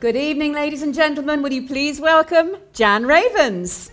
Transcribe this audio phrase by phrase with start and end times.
[0.00, 1.42] Good evening, ladies and gentlemen.
[1.42, 3.90] Will you please welcome Jan Ravens?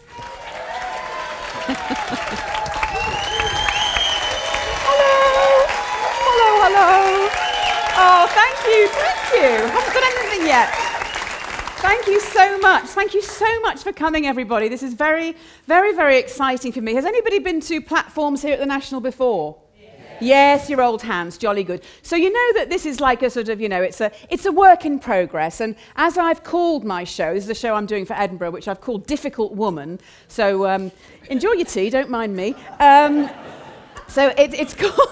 [4.87, 5.65] hello.
[6.23, 7.27] Hello, hello.
[7.99, 9.67] Oh, thank you, thank you.
[9.67, 10.69] Haven't got anything yet.
[11.81, 12.85] Thank you so much.
[12.85, 14.69] Thank you so much for coming, everybody.
[14.69, 15.35] This is very,
[15.65, 16.93] very, very exciting for me.
[16.93, 19.57] Has anybody been to platforms here at the National before?
[20.19, 21.83] Yes, your old hands, jolly good.
[22.01, 24.45] So you know that this is like a sort of, you know, it's a it's
[24.45, 25.61] a work in progress.
[25.61, 28.67] And as I've called my show, this is a show I'm doing for Edinburgh, which
[28.67, 29.99] I've called Difficult Woman.
[30.27, 30.91] So um,
[31.29, 32.55] enjoy your tea, don't mind me.
[32.79, 33.29] Um,
[34.07, 35.09] so it, it's, called,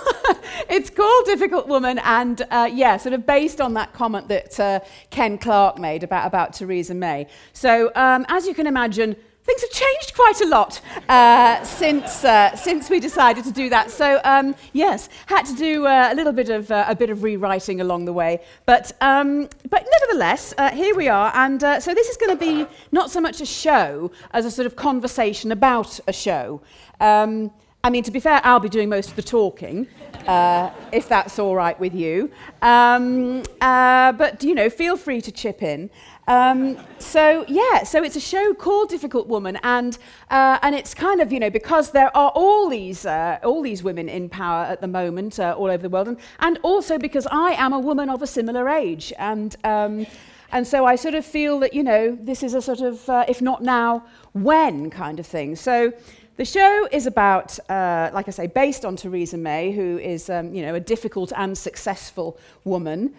[0.69, 4.79] it's called Difficult Woman, and uh, yeah, sort of based on that comment that uh,
[5.09, 7.27] Ken Clarke made about, about Theresa May.
[7.53, 12.55] So um, as you can imagine, things have changed quite a lot uh, since, uh,
[12.55, 13.91] since we decided to do that.
[13.91, 17.23] So um, yes, had to do uh, a little bit of uh, a bit of
[17.23, 21.31] rewriting along the way, but um, but nevertheless, uh, here we are.
[21.35, 24.51] And uh, so this is going to be not so much a show as a
[24.51, 26.61] sort of conversation about a show.
[26.99, 27.51] Um,
[27.85, 29.87] I mean, to be fair, I'll be doing most of the talking,
[30.25, 32.31] uh, if that's all right with you.
[32.63, 35.91] Um, uh, but, you know, feel free to chip in.
[36.27, 39.97] Um, so, yeah, so it's a show called Difficult Woman, and,
[40.31, 43.83] uh, and it's kind of, you know, because there are all these, uh, all these
[43.83, 47.27] women in power at the moment uh, all over the world, and, and also because
[47.27, 49.13] I am a woman of a similar age.
[49.19, 50.07] And, um,
[50.51, 53.25] and so I sort of feel that, you know, this is a sort of, uh,
[53.27, 54.03] if not now,
[54.33, 55.55] when kind of thing.
[55.55, 55.93] So,
[56.37, 60.53] the show is about, uh, like I say, based on Theresa May, who is, um,
[60.53, 63.13] you know, a difficult and successful woman.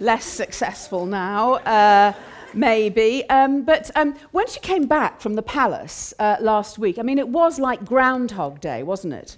[0.00, 2.14] Less successful now, uh,
[2.54, 3.28] maybe.
[3.28, 7.18] Um, but um, when she came back from the palace uh, last week, I mean,
[7.18, 9.36] it was like Groundhog Day, wasn't it?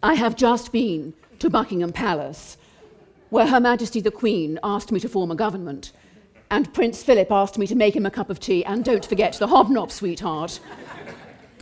[0.00, 2.56] I have just been to Buckingham Palace,
[3.30, 5.90] where Her Majesty the Queen asked me to form a government,
[6.50, 9.34] and Prince Philip asked me to make him a cup of tea, and don't forget
[9.34, 10.60] the hobnob, sweetheart.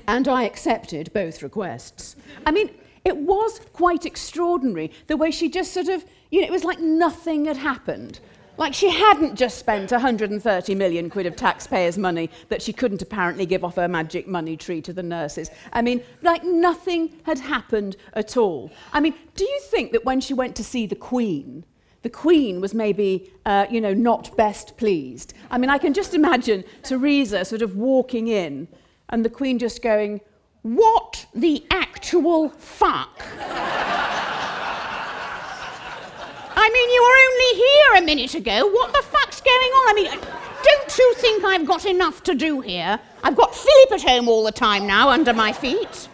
[0.06, 2.16] And I accepted both requests.
[2.44, 2.70] I mean,
[3.04, 6.80] it was quite extraordinary the way she just sort of, you know, it was like
[6.80, 8.20] nothing had happened.
[8.58, 13.46] Like she hadn't just spent 130 million quid of taxpayers' money that she couldn't apparently
[13.46, 15.50] give off her magic money tree to the nurses.
[15.72, 18.70] I mean, like nothing had happened at all.
[18.92, 21.64] I mean, do you think that when she went to see the Queen,
[22.02, 25.32] the Queen was maybe, uh, you know, not best pleased?
[25.50, 28.68] I mean, I can just imagine Theresa sort of walking in
[29.08, 30.20] and the Queen just going,
[30.62, 33.20] What the actual fuck?
[36.54, 38.68] I mean, you were only here a minute ago.
[38.68, 39.88] What the fuck's going on?
[39.88, 40.10] I mean,
[40.62, 43.00] don't you think I've got enough to do here?
[43.24, 46.08] I've got Philip at home all the time now under my feet.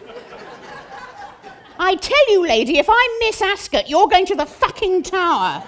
[1.77, 5.63] I tell you, lady, if I miss Ascot, you're going to the fucking tower.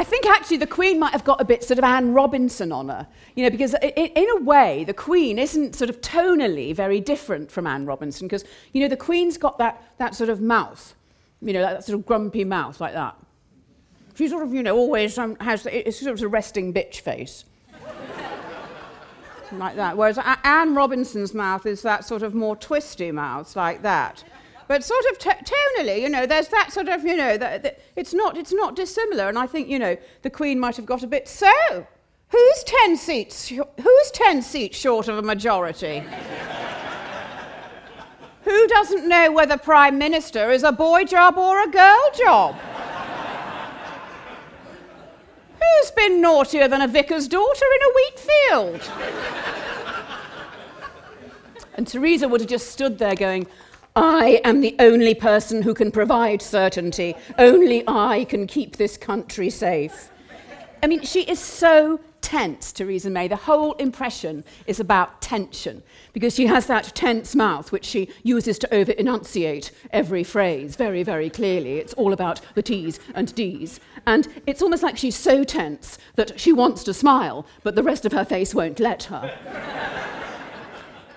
[0.00, 2.88] I think actually the Queen might have got a bit sort of Anne Robinson on
[2.88, 7.50] her, you know, because in a way the Queen isn't sort of tonally very different
[7.52, 10.94] from Anne Robinson, because, you know, the Queen's got that, that sort of mouth,
[11.42, 13.14] you know, that sort of grumpy mouth like that.
[14.14, 17.44] She sort of, you know, always um, has it's sort of a resting bitch face.
[19.52, 19.98] like that.
[19.98, 24.24] Whereas Anne Robinson's mouth is that sort of more twisty mouth, like that.
[24.70, 27.80] But sort of t- tonally, you know, there's that sort of, you know, that, that
[27.96, 29.28] it's, not, it's not dissimilar.
[29.28, 31.50] And I think, you know, the Queen might have got a bit, so,
[32.28, 36.04] who's 10 seats, who's 10 seats short of a majority?
[38.42, 42.54] Who doesn't know whether Prime Minister is a boy job or a girl job?
[45.60, 48.88] Who's been naughtier than a vicar's daughter in a wheat field?
[51.74, 53.48] and Theresa would have just stood there going,
[54.02, 57.14] I am the only person who can provide certainty.
[57.36, 60.10] Only I can keep this country safe.
[60.82, 63.28] I mean, she is so tense, Theresa May.
[63.28, 65.82] The whole impression is about tension
[66.14, 71.02] because she has that tense mouth which she uses to over enunciate every phrase very,
[71.02, 71.74] very clearly.
[71.74, 73.80] It's all about the T's and D's.
[74.06, 78.06] And it's almost like she's so tense that she wants to smile, but the rest
[78.06, 80.16] of her face won't let her.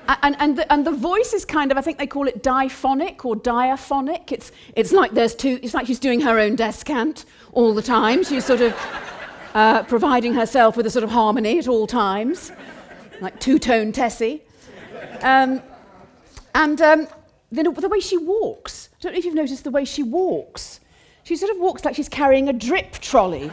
[0.05, 3.23] And, and, the, and the voice is kind of, I think they call it diphonic
[3.23, 4.31] or diaphonic.
[4.33, 7.23] It's, it's like there's two, it's like she's doing her own descant
[7.53, 8.23] all the time.
[8.23, 8.75] She's sort of
[9.53, 12.51] uh, providing herself with a sort of harmony at all times,
[13.21, 14.41] like two-tone Tessie.
[15.21, 15.61] Um,
[16.53, 17.07] and um,
[17.51, 20.81] the, the way she walks, I don't know if you've noticed the way she walks.
[21.23, 23.49] She sort of walks like she's carrying a drip trolley.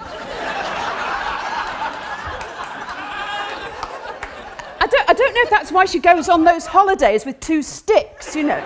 [4.91, 8.37] Don't, I don't know if that's why she goes on those holidays with two sticks,
[8.37, 8.63] you know.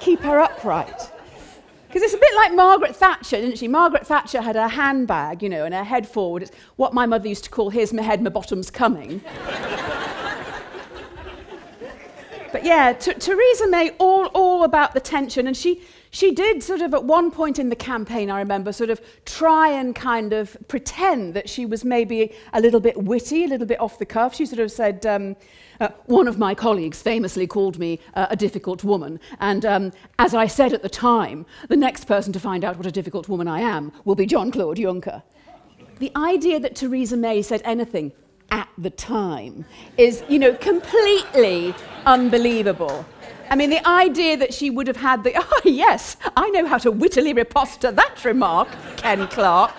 [0.00, 1.10] Keep her upright.
[1.88, 3.66] Because it's a bit like Margaret Thatcher, didn't she?
[3.66, 6.42] Margaret Thatcher had her handbag, you know, and her head forward.
[6.42, 9.22] It's what my mother used to call, here's my head, my bottom's coming.
[12.52, 15.46] but yeah, Theresa May, all, all about the tension.
[15.46, 15.82] And she,
[16.18, 19.68] she did sort of, at one point in the campaign, I remember, sort of try
[19.68, 23.78] and kind of pretend that she was maybe a little bit witty, a little bit
[23.78, 24.34] off the cuff.
[24.34, 25.36] She sort of said, um,
[25.78, 30.34] uh, one of my colleagues famously called me uh, a difficult woman, and um, as
[30.34, 33.46] I said at the time, the next person to find out what a difficult woman
[33.46, 35.22] I am will be John Claude Juncker.
[36.00, 38.10] The idea that Theresa May said anything
[38.50, 39.64] at the time
[39.96, 41.76] is, you know, completely
[42.06, 43.06] unbelievable.
[43.50, 46.78] I mean, the idea that she would have had the, oh, yes, I know how
[46.78, 49.74] to wittily riposte to that remark, Ken Clarke.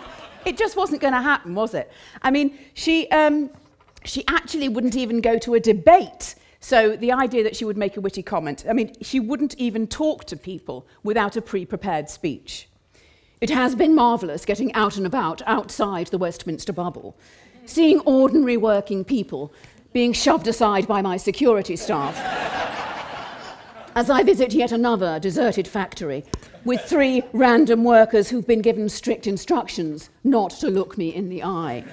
[0.45, 1.91] It just wasn't going to happen, was it?
[2.21, 3.49] I mean, she, um,
[4.03, 6.35] she actually wouldn't even go to a debate.
[6.61, 9.87] So the idea that she would make a witty comment, I mean, she wouldn't even
[9.87, 12.67] talk to people without a pre prepared speech.
[13.41, 17.15] It has been marvellous getting out and about outside the Westminster bubble,
[17.65, 19.53] seeing ordinary working people
[19.93, 22.17] being shoved aside by my security staff.
[23.95, 26.23] As I visit yet another deserted factory
[26.63, 31.43] with three random workers who've been given strict instructions not to look me in the
[31.43, 31.83] eye.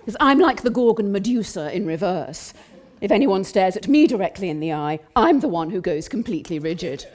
[0.00, 2.52] Because I'm like the Gorgon Medusa in reverse.
[3.00, 6.58] If anyone stares at me directly in the eye, I'm the one who goes completely
[6.58, 7.06] rigid.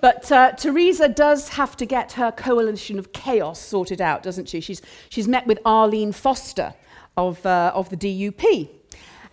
[0.00, 4.60] But uh, Theresa does have to get her coalition of chaos sorted out, doesn't she?
[4.60, 6.74] She's, she's met with Arlene Foster
[7.16, 8.68] of, uh, of the DUP.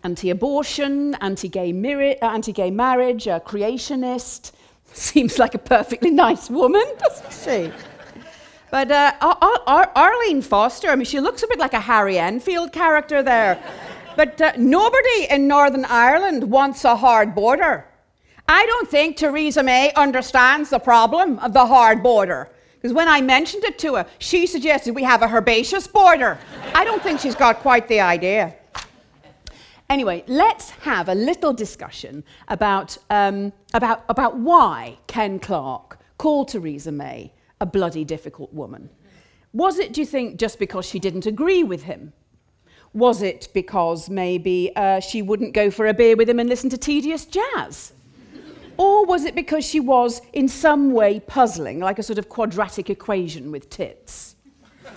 [0.04, 4.52] Anti abortion, anti gay uh, marriage, a creationist.
[4.94, 7.72] Seems like a perfectly nice woman, doesn't she?
[8.72, 12.18] But uh, Ar- Ar- Arlene Foster, I mean, she looks a bit like a Harry
[12.18, 13.62] Enfield character there.
[14.16, 17.86] But uh, nobody in Northern Ireland wants a hard border.
[18.48, 22.50] I don't think Theresa May understands the problem of the hard border.
[22.76, 26.40] Because when I mentioned it to her, she suggested we have a herbaceous border.
[26.74, 28.56] I don't think she's got quite the idea.
[29.92, 36.94] Anyway, let's have a little discussion about, um, about, about why Ken Clarke called Theresa
[36.94, 38.90] May a bloody difficult woman?
[39.52, 42.14] Was it, do you think, just because she didn't agree with him?
[42.94, 46.70] Was it because maybe uh, she wouldn't go for a beer with him and listen
[46.70, 47.92] to tedious jazz?
[48.78, 52.90] Or was it because she was in some way puzzling, like a sort of quadratic
[52.90, 54.38] equation with tits?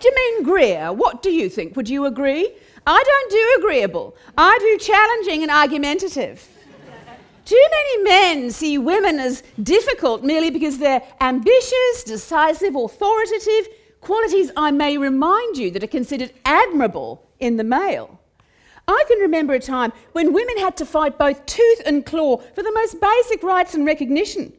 [0.00, 1.76] Germaine Greer, what do you think?
[1.76, 2.52] Would you agree?
[2.86, 4.16] I don't do agreeable.
[4.36, 6.48] I do challenging and argumentative.
[7.44, 13.68] Too many men see women as difficult merely because they're ambitious, decisive, authoritative,
[14.00, 18.20] qualities I may remind you that are considered admirable in the male.
[18.86, 22.62] I can remember a time when women had to fight both tooth and claw for
[22.62, 24.52] the most basic rights and recognition.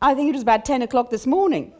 [0.00, 1.72] I think it was about 10 o'clock this morning.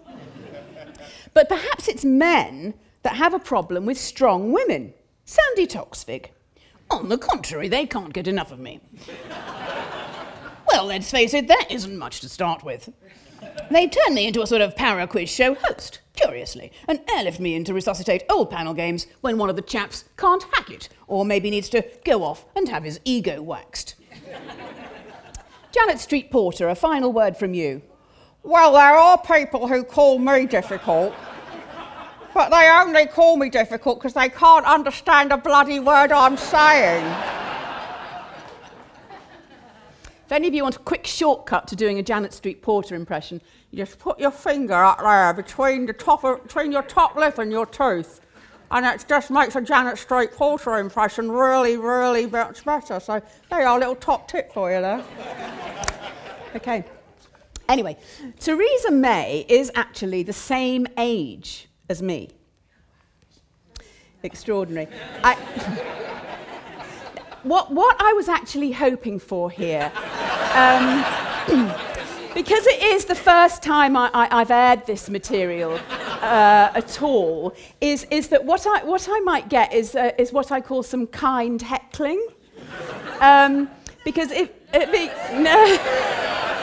[1.35, 4.95] but perhaps it's men that have a problem with strong women.
[5.25, 6.27] Sandi Toksvig.
[6.91, 8.81] On the contrary, they can't get enough of me.
[10.71, 12.93] well, let's face it, that isn't much to start with.
[13.71, 17.55] They turned me into a sort of para quiz show host, curiously, and airlift me
[17.55, 21.25] in to resuscitate old panel games when one of the chaps can't hack it, or
[21.25, 23.95] maybe needs to go off and have his ego waxed.
[25.73, 27.83] Janet Street Porter, a final word from you.
[28.43, 31.15] Well, there are people who call me difficult.
[32.35, 37.07] But they only call me difficult because they can't understand a bloody word I'm saying.
[40.27, 43.41] If any of you want a quick shortcut to doing a Janet Street Porter impression,
[43.71, 47.39] you just put your finger up there between, the top of, between your top lip
[47.39, 48.21] and your tooth.
[48.71, 52.99] And it just makes a Janet Street Porter impression really, really much better.
[52.99, 55.05] So there you are, a little top tip for you there.
[56.57, 56.85] okay.
[57.69, 57.97] Anyway,
[58.41, 62.31] Theresa May is actually the same age as me.
[64.23, 64.89] Extraordinary.
[65.23, 65.35] I,
[67.43, 69.93] what, what I was actually hoping for here,
[70.55, 71.05] um,
[72.35, 78.07] because it is the first time I, have aired this material uh, at all, is,
[78.11, 81.07] is that what I, what I might get is, uh, is what I call some
[81.07, 82.27] kind heckling.
[83.21, 83.71] Um,
[84.05, 85.07] because if, it be,
[85.43, 86.54] no.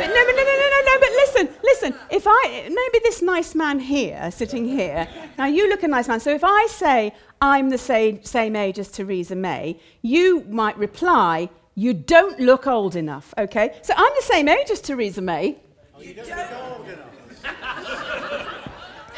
[0.00, 1.94] But no, no, no, no, no, no, but listen, listen.
[2.10, 6.20] If I, maybe this nice man here, sitting here, now you look a nice man.
[6.20, 11.50] So if I say I'm the same, same age as Theresa May, you might reply,
[11.74, 13.78] you don't look old enough, okay?
[13.82, 15.58] So I'm the same age as Theresa May.
[15.94, 17.06] Oh, you don't look old enough.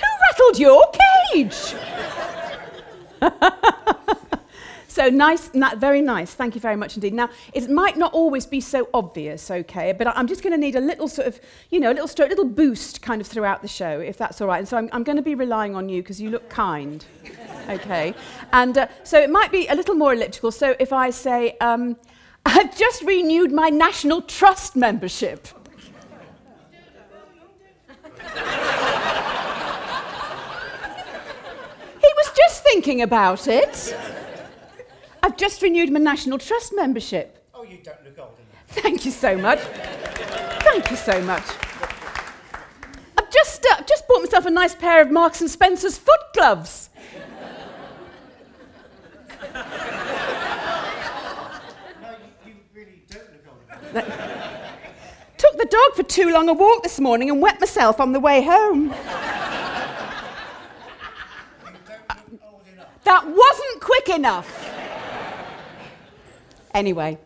[0.01, 0.85] Who rattled your
[1.31, 1.77] cage?
[4.93, 6.35] So nice, very nice.
[6.35, 7.15] Thank you very much indeed.
[7.15, 10.77] Now, it might not always be so obvious, okay, but I'm just going to need
[10.77, 13.69] a little sort of, you know, a little, stro- little boost kind of throughout the
[13.69, 14.59] show, if that's all right.
[14.59, 17.03] And so I'm, I'm going to be relying on you because you look kind,
[17.71, 18.13] okay?
[18.53, 20.53] And uh, so it might be a little more elliptical.
[20.53, 21.97] So if I say, um,
[22.45, 25.47] I've just renewed my National Trust membership.
[27.89, 28.03] he
[32.15, 33.97] was just thinking about it.
[35.23, 37.47] I've just renewed my National Trust membership.
[37.55, 38.49] Oh, you don't look old enough.
[38.69, 39.61] Thank you so much.
[39.61, 41.45] Thank you so much.
[43.17, 46.91] I've just, uh, just bought myself a nice pair of Marks and Spencer's foot gloves.
[49.55, 49.61] No,
[52.45, 53.61] you, you really don't look old
[53.91, 54.07] enough.
[55.37, 58.21] Took the dog for too long a walk this morning and wet myself on the
[58.21, 58.87] way home.
[58.87, 58.91] You
[61.87, 63.05] don't look old enough.
[63.05, 64.62] That wasn't quick enough.
[66.75, 67.19] Anyway,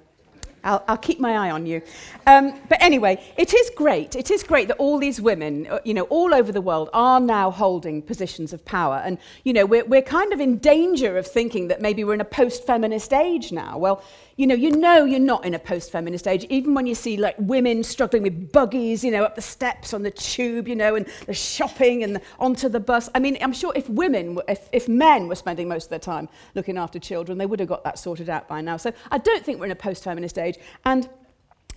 [0.64, 1.80] I'll, I'll keep my eye on you.
[2.26, 4.16] Um, but anyway, it is great.
[4.16, 7.20] It is great that all these women, uh, you know, all over the world are
[7.20, 9.00] now holding positions of power.
[9.04, 12.20] And, you know, we're, we're kind of in danger of thinking that maybe we're in
[12.20, 13.78] a post-feminist age now.
[13.78, 14.02] Well,
[14.36, 17.34] you know, you know you're not in a post-feminist age, even when you see like
[17.38, 21.06] women struggling with buggies, you know, up the steps on the tube, you know, and
[21.26, 23.08] the shopping and the, onto the bus.
[23.14, 26.28] I mean, I'm sure if women, if, if men were spending most of their time
[26.54, 28.76] looking after children, they would have got that sorted out by now.
[28.76, 30.58] So I don't think we're in a post-feminist age.
[30.84, 31.08] And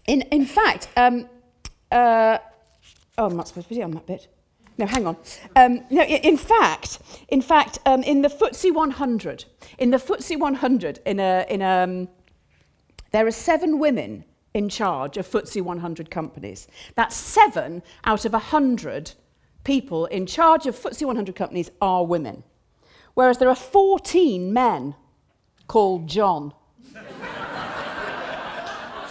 [0.08, 1.30] in, in fact, um,
[1.92, 2.40] uh,
[3.18, 4.28] oh, I'm not supposed to be on that bit.
[4.80, 5.18] No, hang on.
[5.58, 9.44] Um, no, in fact, in fact, um, in the FTSE 100,
[9.78, 12.08] in the FTSE 100, in a, in a, um,
[13.12, 16.68] there are seven women in charge of FTSE 100 companies.
[16.96, 19.14] That's seven out of 100
[19.64, 22.44] people in charge of FTSE 100 companies are women.
[23.14, 24.96] Whereas there are 14 men
[25.68, 26.54] called John.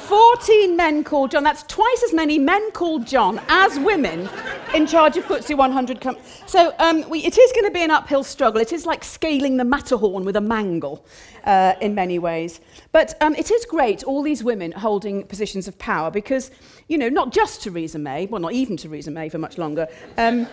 [0.08, 1.44] 14 men called John.
[1.44, 4.26] That's twice as many men called John as women
[4.74, 6.42] in charge of FTSE 100 companies.
[6.46, 8.58] So um, we, it is going to be an uphill struggle.
[8.58, 11.04] It is like scaling the Matterhorn with a mangle
[11.44, 12.62] uh, in many ways.
[12.90, 16.52] But um, it is great, all these women holding positions of power, because,
[16.88, 20.46] you know, not just Theresa May, well, not even Theresa May for much longer, um,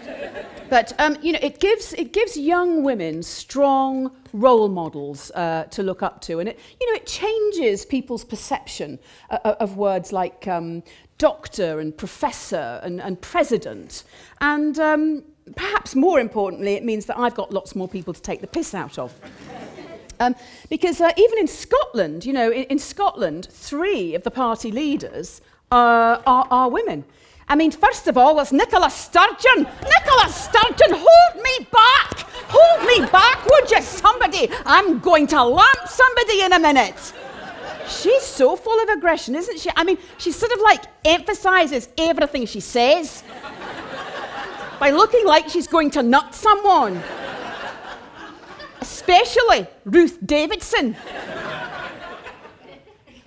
[0.70, 5.82] but, um, you know, it gives, it gives young women strong role models uh, to
[5.82, 6.40] look up to.
[6.40, 9.00] And it, you know, it changes people's perception
[9.30, 10.84] uh, of words like um,
[11.18, 14.04] doctor and professor and, and president.
[14.42, 15.24] And um,
[15.56, 18.74] perhaps more importantly, it means that I've got lots more people to take the piss
[18.74, 19.14] out of.
[20.20, 20.36] Um,
[20.70, 25.42] because uh, even in Scotland, you know, in, in Scotland, three of the party leaders
[25.72, 27.04] uh, are, are women.
[27.48, 29.64] I mean, first of all, it's Nicola Sturgeon.
[29.64, 32.26] Nicola Sturgeon, hold me back!
[32.48, 34.50] Hold me back, would you, somebody?
[34.66, 37.14] I'm going to lamp somebody in a minute.
[37.88, 39.70] She's so full of aggression, isn't she?
[39.76, 43.24] I mean, she sort of like emphasizes everything she says
[44.80, 47.02] by looking like she's going to nut someone
[48.86, 50.96] especially Ruth Davidson.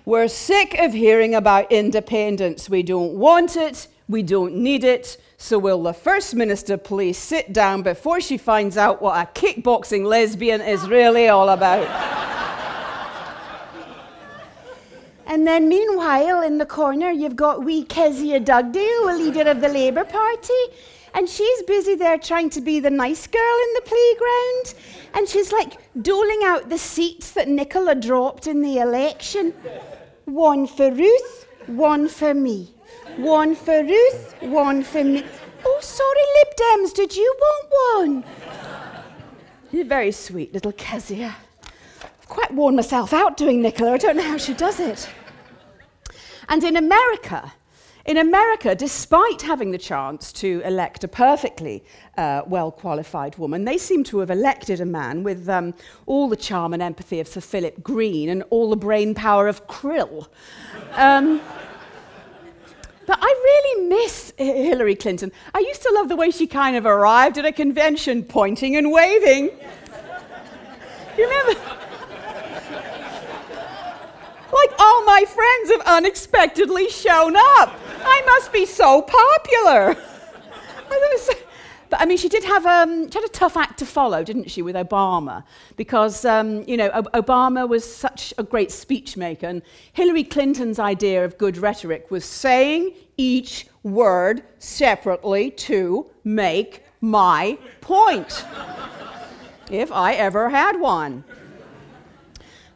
[0.08, 2.70] We're sick of hearing about independence.
[2.70, 5.18] We don't want it, we don't need it.
[5.36, 10.06] So, will the First Minister please sit down before she finds out what a kickboxing
[10.06, 11.86] lesbian is really all about?
[15.26, 19.68] and then, meanwhile, in the corner, you've got wee Kezia Dugdale, a leader of the
[19.68, 20.54] Labour Party.
[21.12, 24.74] And she's busy there trying to be the nice girl in the playground.
[25.12, 29.52] And she's like doling out the seats that Nicola dropped in the election.
[30.28, 32.74] One for Ruth, one for me.
[33.16, 35.24] One for Ruth, one for me.
[35.64, 38.24] Oh, sorry, Lib Dems, did you want one?
[39.72, 41.34] You're very sweet, little Kezia.
[42.02, 43.92] I've quite worn myself out doing Nicola.
[43.92, 45.08] I don't know how she does it.
[46.50, 47.54] And in America,
[48.08, 51.84] in America, despite having the chance to elect a perfectly
[52.16, 55.74] uh, well qualified woman, they seem to have elected a man with um,
[56.06, 59.66] all the charm and empathy of Sir Philip Green and all the brain power of
[59.66, 60.26] Krill.
[60.94, 61.42] Um,
[63.06, 65.30] but I really miss Hillary Clinton.
[65.54, 68.90] I used to love the way she kind of arrived at a convention pointing and
[68.90, 69.50] waving.
[71.18, 71.60] You remember?
[74.50, 77.78] Like all my friends have unexpectedly shown up.
[78.00, 79.96] I must be so popular.
[81.90, 84.50] But I mean, she did have um, she had a tough act to follow, didn't
[84.50, 85.44] she, with Obama?
[85.76, 89.62] Because um, you know Ob- Obama was such a great speechmaker, and
[89.92, 98.44] Hillary Clinton's idea of good rhetoric was saying each word separately to make my point,
[99.70, 101.24] if I ever had one.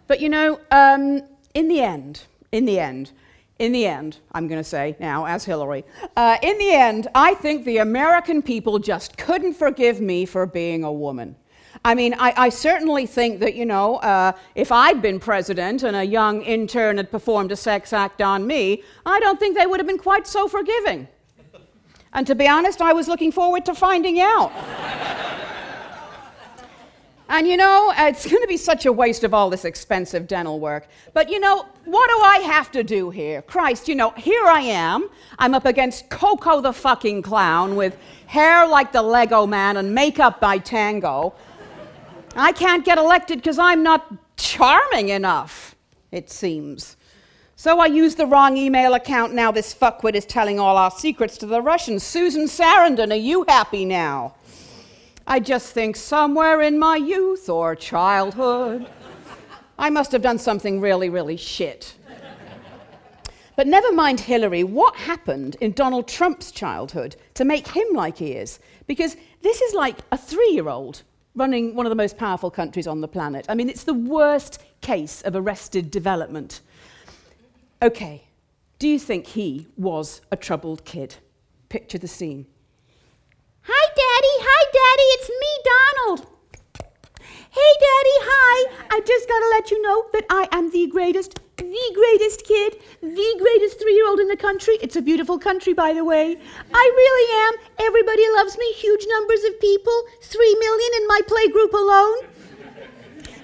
[0.06, 3.12] But you know, um, in the end, in the end,
[3.62, 5.84] in the end, I'm going to say now, as Hillary,
[6.16, 10.82] uh, in the end, I think the American people just couldn't forgive me for being
[10.82, 11.36] a woman.
[11.84, 15.94] I mean, I, I certainly think that, you know, uh, if I'd been president and
[15.96, 19.78] a young intern had performed a sex act on me, I don't think they would
[19.78, 21.06] have been quite so forgiving.
[22.14, 24.50] And to be honest, I was looking forward to finding out.
[27.32, 30.60] And you know, it's going to be such a waste of all this expensive dental
[30.60, 30.86] work.
[31.14, 33.40] But you know, what do I have to do here?
[33.40, 35.08] Christ, you know, here I am.
[35.38, 37.96] I'm up against Coco the fucking clown with
[38.26, 41.32] hair like the Lego man and makeup by Tango.
[42.36, 45.74] I can't get elected because I'm not charming enough,
[46.10, 46.98] it seems.
[47.56, 49.32] So I used the wrong email account.
[49.32, 52.02] Now this fuckwit is telling all our secrets to the Russians.
[52.02, 54.34] Susan Sarandon, are you happy now?
[55.26, 58.88] I just think somewhere in my youth or childhood,
[59.78, 61.94] I must have done something really, really shit.
[63.54, 68.32] But never mind Hillary, what happened in Donald Trump's childhood to make him like he
[68.32, 68.58] is?
[68.86, 71.02] Because this is like a three year old
[71.34, 73.46] running one of the most powerful countries on the planet.
[73.48, 76.60] I mean, it's the worst case of arrested development.
[77.80, 78.24] Okay,
[78.78, 81.16] do you think he was a troubled kid?
[81.68, 82.46] Picture the scene.
[83.64, 84.34] Hi, Daddy.
[84.42, 85.06] Hi, Daddy.
[85.14, 86.20] It's me, Donald.
[87.54, 88.16] Hey, Daddy.
[88.26, 88.56] Hi.
[88.90, 92.82] I just got to let you know that I am the greatest, the greatest kid,
[93.00, 94.78] the greatest three year old in the country.
[94.82, 96.34] It's a beautiful country, by the way.
[96.74, 97.86] I really am.
[97.86, 98.66] Everybody loves me.
[98.82, 99.98] Huge numbers of people.
[100.22, 102.18] Three million in my play group alone.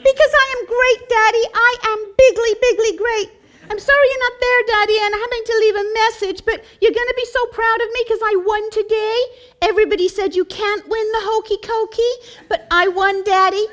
[0.03, 1.45] Because I am great, Daddy.
[1.55, 3.38] I am bigly, bigly great.
[3.71, 6.93] I'm sorry you're not there, Daddy, and I'm having to leave a message, but you're
[6.93, 9.17] going to be so proud of me because I won today.
[9.61, 13.67] Everybody said you can't win the hokey cokey, but I won, Daddy.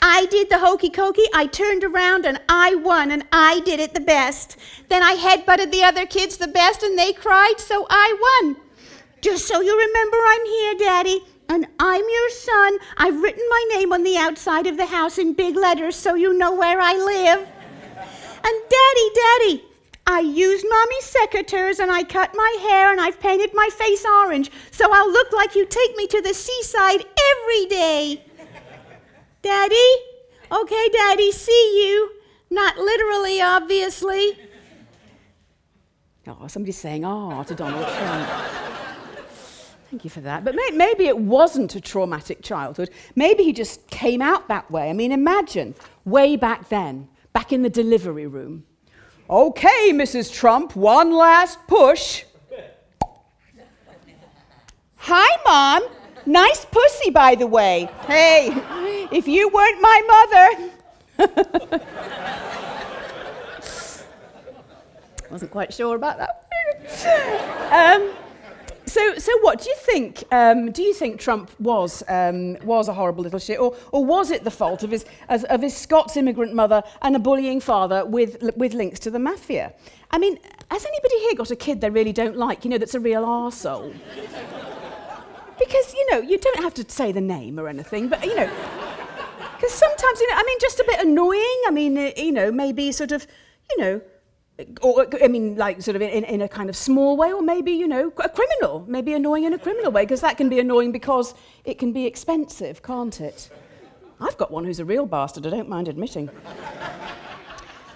[0.00, 1.26] I did the hokey cokey.
[1.34, 4.56] I turned around and I won, and I did it the best.
[4.88, 8.56] Then I headbutted the other kids the best, and they cried, so I won.
[9.20, 11.20] Just so you remember, I'm here, Daddy.
[11.50, 12.78] And I'm your son.
[12.96, 16.32] I've written my name on the outside of the house in big letters so you
[16.32, 17.46] know where I live.
[18.44, 19.64] And Daddy, Daddy,
[20.06, 24.50] I used Mommy's secateurs and I cut my hair and I've painted my face orange
[24.70, 28.24] so I'll look like you take me to the seaside every day.
[29.42, 29.90] Daddy?
[30.50, 32.10] Okay, Daddy, see you.
[32.50, 34.38] Not literally, obviously.
[36.26, 38.28] Oh, somebody's saying, oh, to Donald Trump.
[39.90, 40.44] Thank you for that.
[40.44, 42.90] But may- maybe it wasn't a traumatic childhood.
[43.14, 44.88] Maybe he just came out that way.
[44.88, 45.74] I mean, imagine
[46.04, 48.64] way back then back in the delivery room.
[49.28, 50.32] Okay, Mrs.
[50.32, 52.24] Trump, one last push.
[54.96, 55.88] Hi, Mom.
[56.26, 57.88] Nice pussy, by the way.
[58.06, 58.50] Hey,
[59.10, 60.70] if you weren't my
[61.18, 61.80] mother.
[65.30, 66.46] Wasn't quite sure about that.
[67.72, 68.12] um,
[68.92, 70.22] so, so what do you think?
[70.30, 74.30] Um, do you think Trump was um, was a horrible little shit, or, or was
[74.30, 78.04] it the fault of his as, of his Scots immigrant mother and a bullying father
[78.04, 79.72] with with links to the mafia?
[80.10, 80.38] I mean,
[80.70, 82.64] has anybody here got a kid they really don't like?
[82.64, 83.94] You know, that's a real arsehole.
[85.58, 88.50] because you know, you don't have to say the name or anything, but you know.
[89.56, 91.62] Because sometimes, you know, I mean, just a bit annoying.
[91.66, 93.26] I mean, you know, maybe sort of,
[93.70, 94.00] you know,
[94.80, 97.72] or I mean, like sort of in, in a kind of small way, or maybe,
[97.72, 100.92] you know, a criminal, maybe annoying in a criminal way, because that can be annoying
[100.92, 101.34] because
[101.64, 103.50] it can be expensive, can't it?
[104.20, 106.30] I've got one who's a real bastard, I don't mind admitting.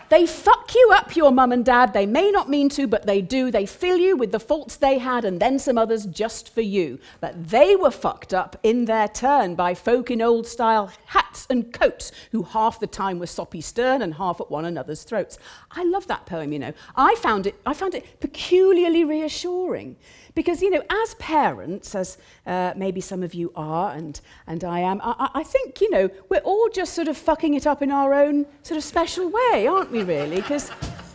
[0.08, 1.92] They fuck you up, your mum and dad.
[1.92, 3.50] They may not mean to, but they do.
[3.50, 7.00] They fill you with the faults they had and then some others just for you.
[7.20, 11.72] But they were fucked up in their turn by folk in old style hats and
[11.72, 15.38] coats who half the time were soppy stern and half at one another's throats.
[15.72, 16.72] I love that poem, you know.
[16.94, 19.96] I found it, I found it peculiarly reassuring
[20.36, 24.80] because, you know, as parents, as uh, maybe some of you are and, and I
[24.80, 27.90] am, I, I think, you know, we're all just sort of fucking it up in
[27.90, 30.36] our own sort of special way, aren't we, really?
[30.36, 30.70] Because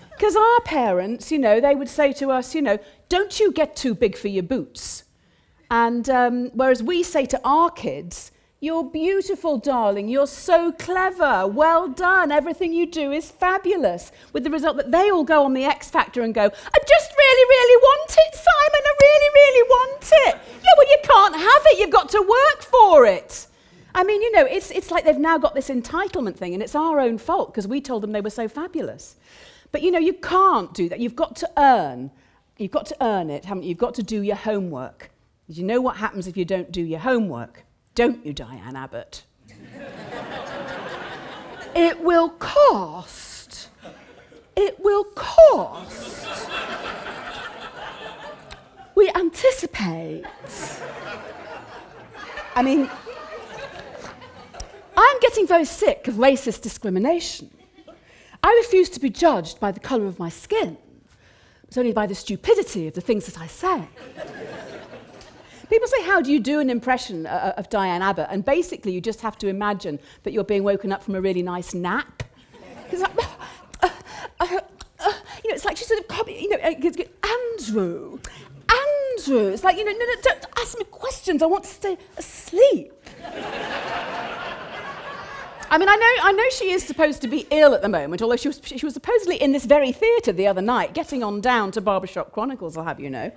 [0.09, 2.77] because our parents, you know, they would say to us, you know,
[3.09, 5.03] don't you get too big for your boots.
[5.71, 8.31] And um, whereas we say to our kids,
[8.61, 10.07] you're beautiful, darling.
[10.07, 11.47] You're so clever.
[11.47, 12.31] Well done.
[12.31, 14.11] Everything you do is fabulous.
[14.33, 16.47] With the result that they all go on the X Factor and go, I
[16.87, 18.81] just really, really want it, Simon.
[18.85, 20.35] I really, really want it.
[20.61, 21.79] Yeah, well, you can't have it.
[21.79, 23.47] You've got to work for it.
[23.95, 26.75] I mean, you know, it's, it's like they've now got this entitlement thing, and it's
[26.75, 29.15] our own fault because we told them they were so fabulous.
[29.71, 30.99] But, you know, you can't do that.
[30.99, 32.11] You've got to earn.
[32.57, 33.69] You've got to earn it, haven't you?
[33.69, 35.09] You've got to do your homework.
[35.47, 37.65] You know what happens if you don't do your homework?
[37.95, 39.23] Don't you, Diane Abbott?
[41.73, 43.31] it will cost
[44.55, 46.49] it will cost.
[48.95, 50.23] we anticipate.
[52.55, 52.89] I mean,
[54.97, 57.49] I'm getting very sick of racist discrimination.
[58.43, 60.77] I refuse to be judged by the colour of my skin,
[61.67, 63.87] but only by the stupidity of the things that I say.
[65.71, 68.27] People say, How do you do an impression uh, of Diane Abbott?
[68.29, 71.41] And basically, you just have to imagine that you're being woken up from a really
[71.41, 72.23] nice nap.
[72.91, 73.17] Like,
[73.81, 73.89] uh,
[74.41, 74.59] uh,
[74.99, 78.19] uh, you know, it's like she sort of, you know, uh, Andrew,
[78.69, 79.47] Andrew.
[79.47, 81.41] It's like, you know, no, no, don't ask me questions.
[81.41, 82.91] I want to stay asleep.
[85.73, 88.21] I mean, I know, I know she is supposed to be ill at the moment,
[88.21, 91.39] although she was, she was supposedly in this very theatre the other night, getting on
[91.39, 93.31] down to Barbershop Chronicles, I'll have you know.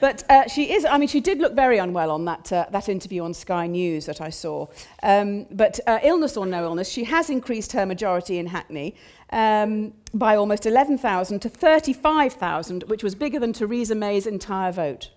[0.00, 2.88] But uh, she is, I mean, she did look very unwell on that, uh, that
[2.88, 4.66] interview on Sky News that I saw.
[5.02, 8.94] Um, but uh, illness or no illness, she has increased her majority in Hackney
[9.30, 15.10] um, by almost 11,000 to 35,000, which was bigger than Theresa May's entire vote.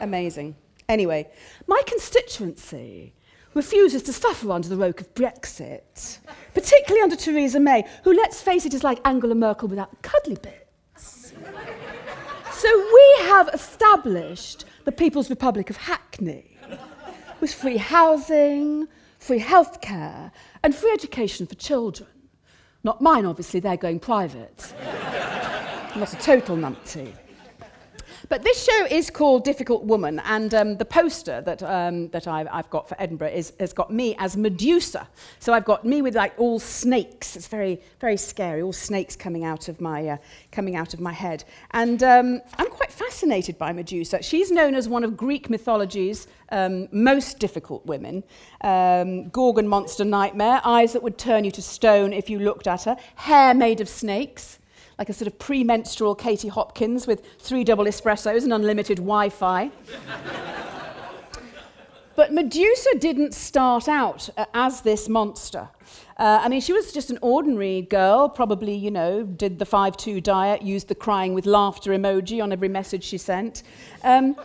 [0.00, 0.56] Amazing.
[0.88, 1.28] Anyway,
[1.66, 3.14] my constituency
[3.54, 6.18] refuses to suffer under the yoke of Brexit,
[6.52, 10.63] particularly under Theresa May, who, let's face it, is like Angela Merkel without cuddly bits.
[12.64, 16.56] So we have established the People's Republic of Hackney
[17.38, 22.08] with free housing, free healthcare, and free education for children.
[22.82, 24.72] Not mine, obviously, they're going private.
[25.94, 27.12] Not a total numpty.
[28.28, 32.48] But this show is called Difficult Woman, and um, the poster that, um, that I've,
[32.50, 35.06] I've, got for Edinburgh is, has got me as Medusa.
[35.40, 37.36] So I've got me with like all snakes.
[37.36, 40.16] It's very, very scary, all snakes coming out of my, uh,
[40.52, 41.44] coming out of my head.
[41.72, 44.22] And um, I'm quite fascinated by Medusa.
[44.22, 48.24] She's known as one of Greek mythology's um, most difficult women.
[48.62, 52.84] Um, Gorgon monster nightmare, eyes that would turn you to stone if you looked at
[52.84, 54.58] her, hair made of snakes
[54.98, 59.70] like a sort of premenstrual Katie Hopkins with three double espressos and unlimited Wi Fi.
[62.16, 65.68] but Medusa didn't start out uh, as this monster.
[66.16, 69.96] Uh, I mean, she was just an ordinary girl, probably, you know, did the 5
[69.96, 73.64] 2 diet, used the crying with laughter emoji on every message she sent.
[74.04, 74.36] Um,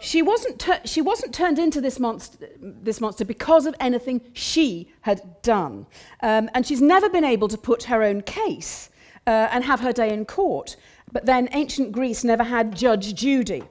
[0.00, 4.90] she wasn't, tur- she wasn't turned into this monster, this monster because of anything she
[5.02, 5.86] had done.
[6.22, 8.90] Um, and she's never been able to put her own case
[9.26, 10.76] uh, and have her day in court.
[11.10, 13.64] But then ancient Greece never had Judge Judy.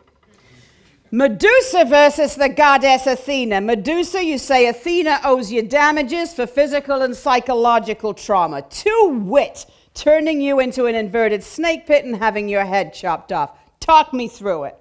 [1.14, 3.60] Medusa versus the goddess Athena.
[3.60, 8.62] Medusa, you say Athena owes you damages for physical and psychological trauma.
[8.62, 13.58] To wit, turning you into an inverted snake pit and having your head chopped off.
[13.82, 14.78] Talk me through it.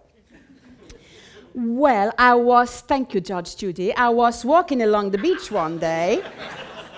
[1.52, 3.92] Well, I was, thank you, Judge Judy.
[3.96, 6.22] I was walking along the beach one day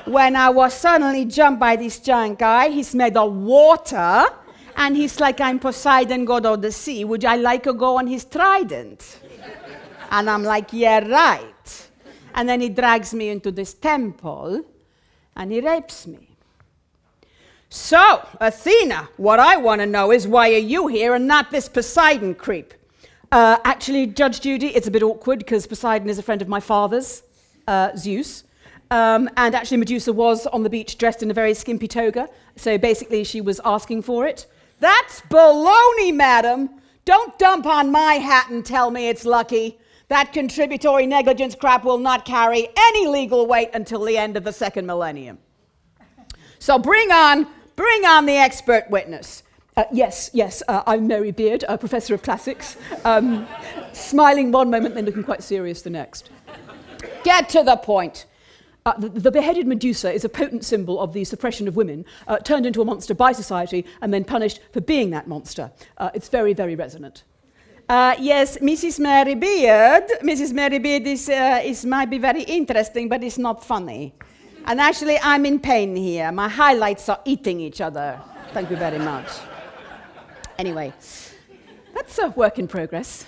[0.04, 2.68] when I was suddenly jumped by this giant guy.
[2.68, 4.24] He's made of water,
[4.76, 7.04] and he's like, I'm Poseidon, god of the sea.
[7.04, 9.20] Would I like to go on his trident?
[10.10, 11.88] And I'm like, yeah, right.
[12.34, 14.64] And then he drags me into this temple,
[15.36, 16.28] and he rapes me.
[17.68, 21.68] So, Athena, what I want to know is why are you here and not this
[21.68, 22.74] Poseidon creep?
[23.30, 26.60] Uh, actually, Judge Judy, it's a bit awkward because Poseidon is a friend of my
[26.60, 27.22] father's,
[27.66, 28.44] uh, Zeus.
[28.92, 32.28] Um, and actually, Medusa was on the beach dressed in a very skimpy toga.
[32.56, 34.46] So basically, she was asking for it.
[34.80, 36.68] That's baloney, madam.
[37.06, 39.78] Don't dump on my hat and tell me it's lucky.
[40.08, 44.52] That contributory negligence crap will not carry any legal weight until the end of the
[44.52, 45.38] second millennium.
[46.58, 49.42] So bring on, bring on the expert witness.
[49.74, 52.76] Uh, yes, yes, uh, I'm Mary Beard, a professor of classics.
[53.06, 53.48] Um,
[53.94, 56.28] smiling one moment, then looking quite serious the next.
[57.24, 58.26] Get to the point.
[58.84, 62.38] Uh, the, the, beheaded Medusa is a potent symbol of the suppression of women, uh,
[62.38, 65.70] turned into a monster by society and then punished for being that monster.
[65.98, 67.22] Uh, it's very, very resonant.
[67.88, 68.98] Uh, yes, Mrs.
[68.98, 70.04] Mary Beard.
[70.22, 70.52] Mrs.
[70.52, 74.14] Mary Beard is, uh, is, might be very interesting, but it's not funny.
[74.66, 76.32] And actually, I'm in pain here.
[76.32, 78.20] My highlights are eating each other.
[78.52, 79.28] Thank you very much.
[80.58, 80.92] Anyway,
[81.94, 83.26] that's a work in progress.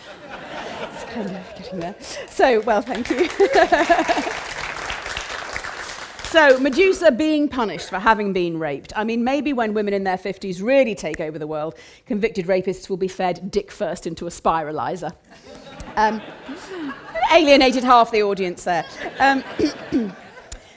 [0.82, 1.94] it's kind of getting there.
[2.28, 3.28] So, well, thank you.
[6.34, 8.92] So, Medusa being punished for having been raped.
[8.96, 12.90] I mean, maybe when women in their 50s really take over the world, convicted rapists
[12.90, 15.14] will be fed dick first into a spiralizer.
[15.94, 16.20] Um,
[17.30, 18.84] alienated half the audience there.
[19.20, 19.44] Um,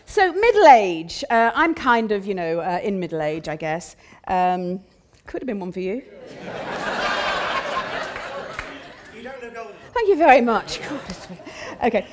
[0.06, 1.24] so, middle age.
[1.28, 3.96] Uh, I'm kind of, you know, uh, in middle age, I guess.
[4.28, 4.82] Um,
[5.26, 6.04] could have been one for you.
[9.16, 9.74] You don't look old.
[9.92, 10.82] Thank you very much.
[11.84, 12.06] okay.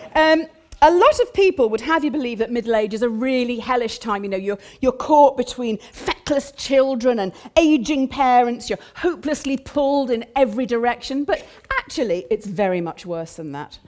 [0.86, 3.98] A lot of people would have you believe that middle age is a really hellish
[4.00, 4.22] time.
[4.22, 8.68] You know, you're, you're caught between feckless children and aging parents.
[8.68, 11.24] You're hopelessly pulled in every direction.
[11.24, 11.42] But
[11.80, 13.78] actually, it's very much worse than that.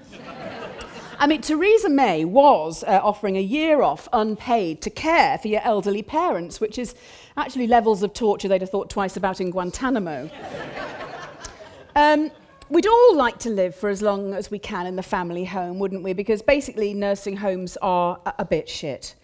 [1.18, 5.61] I mean, Theresa May was uh, offering a year off unpaid to care for your
[5.64, 6.94] elderly parents, which is
[7.37, 10.30] actually levels of torture they'd have thought twice about in Guantanamo.
[11.94, 12.30] um,
[12.68, 15.79] we'd all like to live for as long as we can in the family home,
[15.79, 16.12] wouldn't we?
[16.12, 19.14] Because basically, nursing homes are a, a bit shit.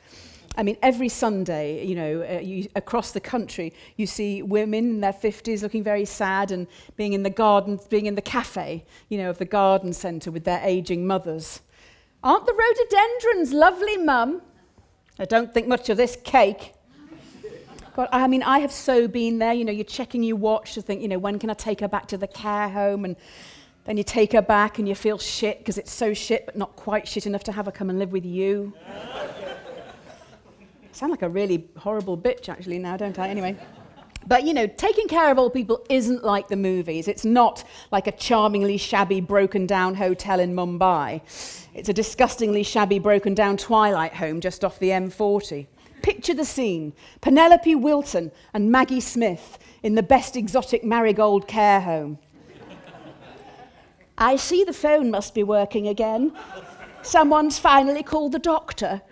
[0.56, 5.00] I mean, every Sunday, you know, uh, you, across the country, you see women in
[5.00, 9.16] their 50s looking very sad and being in the garden, being in the cafe, you
[9.16, 11.62] know, of the garden centre with their ageing mothers.
[12.22, 14.42] Aren't the rhododendrons lovely, mum?
[15.18, 16.74] I don't think much of this cake.
[17.94, 19.52] God, I mean, I have so been there.
[19.52, 21.88] You know, you're checking your watch to think, you know, when can I take her
[21.88, 23.04] back to the care home?
[23.04, 23.16] And
[23.84, 26.74] then you take her back and you feel shit because it's so shit, but not
[26.76, 28.72] quite shit enough to have her come and live with you.
[28.88, 29.28] I
[30.92, 33.28] sound like a really horrible bitch, actually, now, don't I?
[33.28, 33.58] Anyway.
[34.26, 37.08] But you know, taking care of old people isn't like the movies.
[37.08, 41.20] It's not like a charmingly shabby, broken down hotel in Mumbai.
[41.74, 45.66] It's a disgustingly shabby, broken down twilight home just off the M40.
[46.02, 52.18] Picture the scene Penelope Wilton and Maggie Smith in the best exotic marigold care home.
[54.18, 56.32] I see the phone must be working again.
[57.02, 59.02] Someone's finally called the doctor.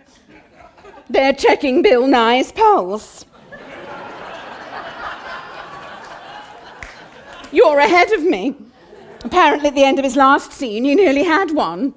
[1.09, 3.25] They're checking Bill Nighy's pulse.
[7.51, 8.55] You're ahead of me.
[9.23, 11.93] Apparently, at the end of his last scene, he nearly had one.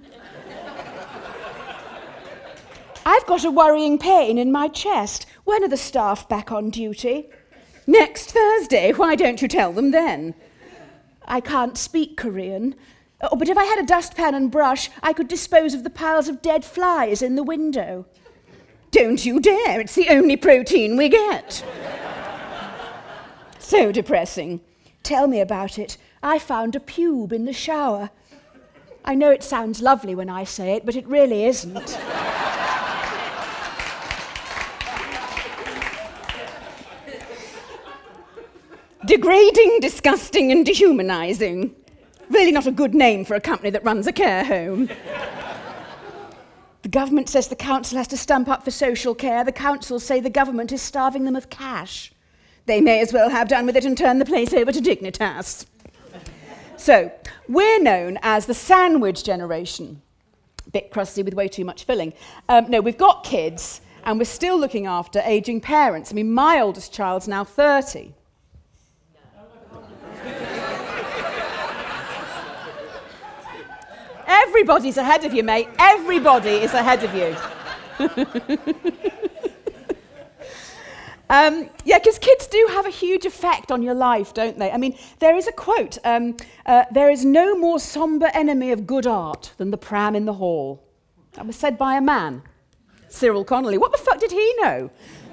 [3.04, 5.26] I've got a worrying pain in my chest.
[5.44, 7.28] When are the staff back on duty?
[7.86, 8.92] Next Thursday.
[8.92, 10.34] Why don't you tell them then?
[11.26, 12.74] I can't speak Korean.
[13.20, 16.28] Oh, but if I had a dustpan and brush, I could dispose of the piles
[16.28, 18.06] of dead flies in the window.
[18.90, 21.64] Don't you dare, it's the only protein we get.
[23.58, 24.60] so depressing.
[25.02, 25.96] Tell me about it.
[26.22, 28.10] I found a pube in the shower.
[29.04, 31.98] I know it sounds lovely when I say it, but it really isn't.
[39.06, 41.74] Degrading, disgusting, and dehumanizing.
[42.30, 44.88] Really not a good name for a company that runs a care home.
[46.82, 49.44] the government says the council has to stump up for social care.
[49.44, 52.12] The councils say the government is starving them of cash.
[52.64, 55.66] They may as well have done with it and turn the place over to Dignitas.
[56.78, 57.12] so,
[57.46, 60.00] we're known as the sandwich generation.
[60.72, 62.14] Bit crusty with way too much filling.
[62.48, 66.10] Um, no, we've got kids and we're still looking after aging parents.
[66.10, 68.14] I mean, my oldest child's now 30.
[74.26, 75.68] Everybody's ahead of you, mate.
[75.78, 77.36] Everybody is ahead of you.
[81.28, 84.70] um, yeah, because kids do have a huge effect on your life, don't they?
[84.70, 88.86] I mean, there is a quote um, uh, There is no more somber enemy of
[88.86, 90.82] good art than the pram in the hall.
[91.32, 92.42] That was said by a man,
[93.08, 93.78] Cyril Connolly.
[93.78, 94.90] What the fuck did he know?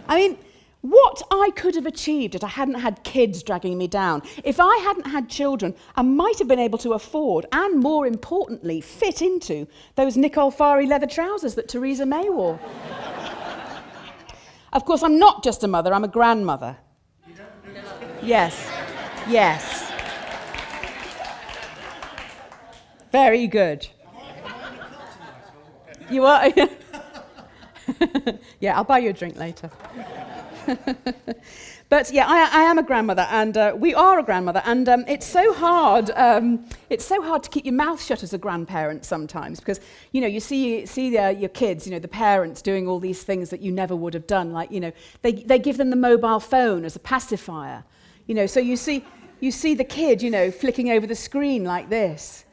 [0.07, 0.37] I mean,
[0.81, 4.75] what I could have achieved if I hadn't had kids dragging me down, if I
[4.77, 9.67] hadn't had children, I might have been able to afford and, more importantly, fit into
[9.95, 12.59] those Nicole Farhi leather trousers that Theresa May wore.
[14.73, 16.77] of course, I'm not just a mother, I'm a grandmother.
[18.23, 18.67] Yes,
[19.27, 19.91] yes.
[23.11, 23.87] Very good.
[26.09, 26.49] You are?
[28.59, 29.69] yeah, I'll buy you a drink later.
[31.89, 35.05] but yeah, I, I, am a grandmother, and uh, we are a grandmother, and um,
[35.07, 36.11] it's so hard.
[36.11, 39.79] Um, it's so hard to keep your mouth shut as a grandparent sometimes because
[40.11, 43.49] you know you see see your kids, you know, the parents doing all these things
[43.49, 44.51] that you never would have done.
[44.51, 47.83] Like you know, they they give them the mobile phone as a pacifier.
[48.27, 49.03] You know, so you see
[49.39, 52.45] you see the kid, you know, flicking over the screen like this.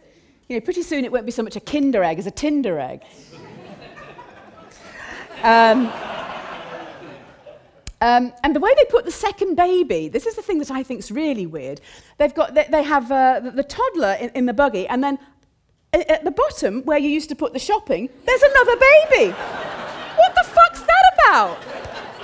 [0.49, 2.79] You know, pretty soon it won't be so much a Kinder egg as a Tinder
[2.79, 3.03] egg.
[5.43, 5.93] um,
[8.01, 10.83] um, and the way they put the second baby, this is the thing that I
[10.83, 11.81] think is really weird.
[12.19, 15.19] They've got, they, they have uh, the, the, toddler in, in the buggy, and then
[15.93, 19.33] at the bottom, where you used to put the shopping, there's another baby.
[19.33, 21.59] what the fuck's that about?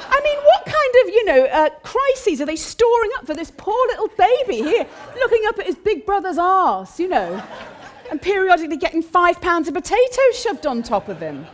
[0.06, 3.50] I mean, what kind of, you know, uh, crises are they storing up for this
[3.56, 7.42] poor little baby here, looking up at his big brother's arse, you know,
[8.10, 11.46] and periodically getting five pounds of potatoes shoved on top of him?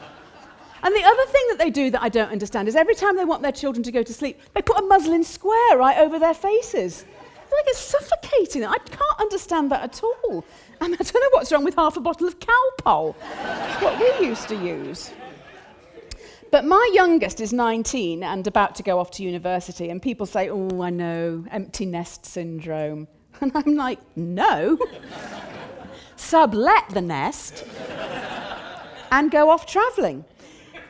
[0.82, 3.24] And the other thing that they do that I don't understand is every time they
[3.24, 6.34] want their children to go to sleep, they put a muslin square right over their
[6.34, 7.04] faces.
[7.04, 8.64] It's like it's suffocating.
[8.64, 10.44] I can't understand that at all.
[10.80, 13.14] I, I don't know what's wrong with half a bottle of Calpol.
[13.20, 15.12] It's what we used to use.
[16.50, 20.48] But my youngest is 19 and about to go off to university, and people say,
[20.48, 23.06] Oh, I know, empty nest syndrome.
[23.42, 24.78] And I'm like, No.
[26.16, 27.64] Sublet the nest
[29.10, 30.24] and go off travelling.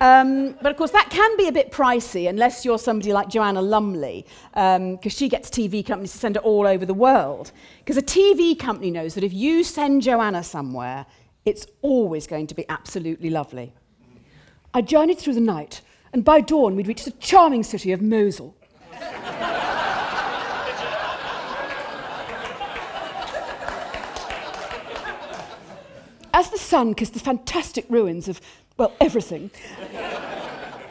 [0.01, 3.61] Um, but of course, that can be a bit pricey unless you're somebody like Joanna
[3.61, 7.53] Lumley, because um, she gets TV companies to send her all over the world.
[7.81, 11.05] Because a TV company knows that if you send Joanna somewhere,
[11.45, 13.75] it's always going to be absolutely lovely.
[14.73, 15.83] I journeyed through the night,
[16.15, 18.57] and by dawn we'd reached the charming city of Mosul.
[26.33, 28.41] As the sun kissed the fantastic ruins of,
[28.81, 29.51] well, everything,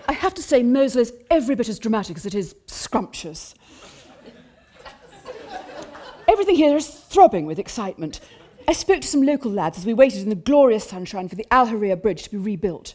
[0.08, 3.56] I have to say Mosul is every bit as dramatic as it is scrumptious.
[6.28, 8.20] Everything here is throbbing with excitement.
[8.68, 11.48] I spoke to some local lads as we waited in the glorious sunshine for the
[11.52, 12.94] Al Haria Bridge to be rebuilt.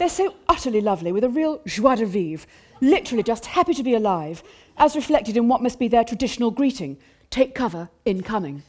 [0.00, 2.44] They're so utterly lovely, with a real joie de vivre,
[2.80, 4.42] literally just happy to be alive,
[4.78, 6.98] as reflected in what must be their traditional greeting
[7.30, 8.64] take cover, incoming.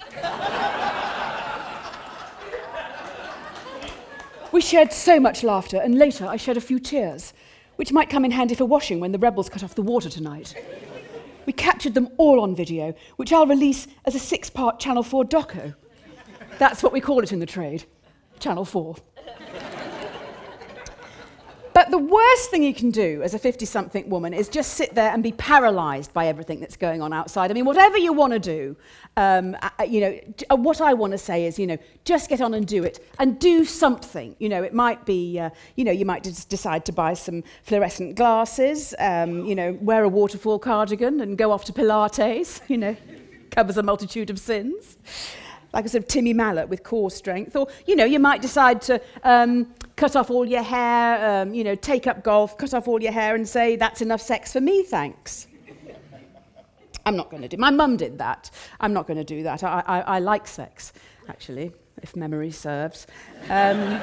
[4.52, 7.34] We shared so much laughter, and later I shed a few tears,
[7.76, 10.56] which might come in handy for washing when the rebels cut off the water tonight.
[11.46, 15.26] We captured them all on video, which I'll release as a six part Channel 4
[15.26, 15.76] doco.
[16.60, 17.86] That's what we call it in the trade
[18.40, 18.96] Channel 4.
[21.78, 24.96] But the worst thing you can do as a 50 something woman is just sit
[24.96, 27.52] there and be paralyzed by everything that's going on outside.
[27.52, 28.76] I mean, whatever you want to do,
[29.16, 32.42] um, uh, you know, uh, what I want to say is, you know, just get
[32.42, 34.36] on and do it and do something.
[34.40, 37.44] You know, it might be, uh, you know, you might just decide to buy some
[37.62, 42.80] fluorescent glasses, um, you know, wear a waterfall cardigan and go off to Pilates, you
[42.80, 42.98] know,
[43.52, 44.98] covers a multitude of sins
[45.78, 47.56] like a sort of Timmy Mallett with core strength.
[47.56, 51.64] Or, you know, you might decide to um, cut off all your hair, um, you
[51.64, 54.60] know, take up golf, cut off all your hair and say, that's enough sex for
[54.60, 55.46] me, thanks.
[57.06, 58.50] I'm not going to do My mum did that.
[58.80, 59.64] I'm not going to do that.
[59.64, 60.94] I, I, I, like sex,
[61.30, 63.06] actually, if memory serves.
[63.48, 64.02] Um,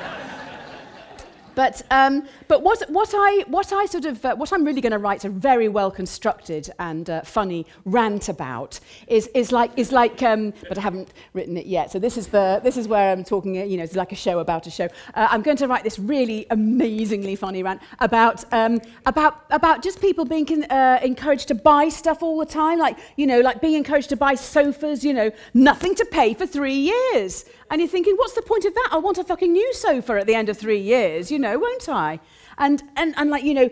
[1.54, 4.92] but, um, but what, what, I, what I sort of, uh, what I'm really going
[4.92, 9.92] to write a very well constructed and uh, funny rant about is, is like, is
[9.92, 11.92] like um, but I haven't written it yet.
[11.92, 14.38] So this is, the, this is where I'm talking, you know, it's like a show
[14.38, 14.88] about a show.
[15.14, 20.00] Uh, I'm going to write this really amazingly funny rant about, um, about, about just
[20.00, 22.78] people being con- uh, encouraged to buy stuff all the time.
[22.78, 26.46] Like, you know, like being encouraged to buy sofas, you know, nothing to pay for
[26.46, 27.44] three years.
[27.70, 28.88] And you're thinking, what's the point of that?
[28.92, 31.88] I want a fucking new sofa at the end of three years, you know, won't
[31.88, 32.20] I?
[32.58, 33.70] And, and, and like, you know,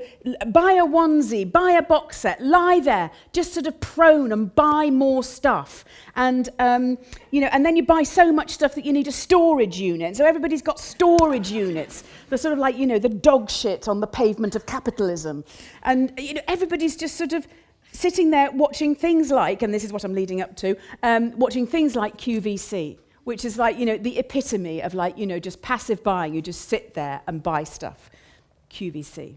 [0.49, 4.91] buy a onesie, buy a box set, lie there, just sort of prone and buy
[4.91, 5.85] more stuff.
[6.17, 6.99] And, um,
[7.31, 10.17] you know, and then you buy so much stuff that you need a storage unit.
[10.17, 12.05] So everybody's got storage units.
[12.29, 15.45] They're sort of like, you know, the dog shit on the pavement of capitalism.
[15.85, 17.47] And, you know, everybody's just sort of
[17.93, 21.67] sitting there watching things like, and this is what I'm leading up to, um, watching
[21.67, 25.63] things like QVC which is like, you know, the epitome of like, you know, just
[25.63, 26.35] passive buying.
[26.35, 28.11] You just sit there and buy stuff.
[28.71, 29.35] QVC.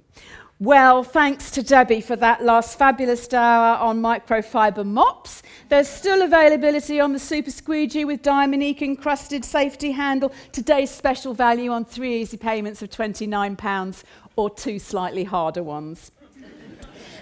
[0.57, 5.43] Well, thanks to Debbie for that last fabulous hour on microfiber mops.
[5.67, 10.31] There's still availability on the Super Squeegee with diamond encrusted safety handle.
[10.53, 14.03] Today's special value on three easy payments of £29
[14.37, 16.11] or two slightly harder ones.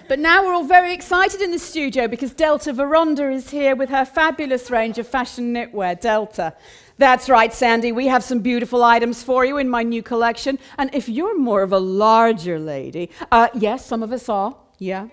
[0.06, 3.88] But now we're all very excited in the studio because Delta Veronda is here with
[3.88, 6.54] her fabulous range of fashion knitwear, Delta.
[6.98, 7.90] That's right, Sandy.
[7.90, 10.58] We have some beautiful items for you in my new collection.
[10.76, 15.08] And if you're more of a larger lady, uh, yes, some of us are, yeah.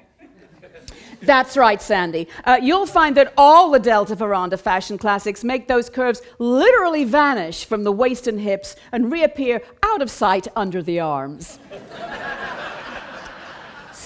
[1.22, 2.28] That's right, Sandy.
[2.44, 7.64] Uh, you'll find that all the Delta Veronda fashion classics make those curves literally vanish
[7.64, 11.60] from the waist and hips and reappear out of sight under the arms.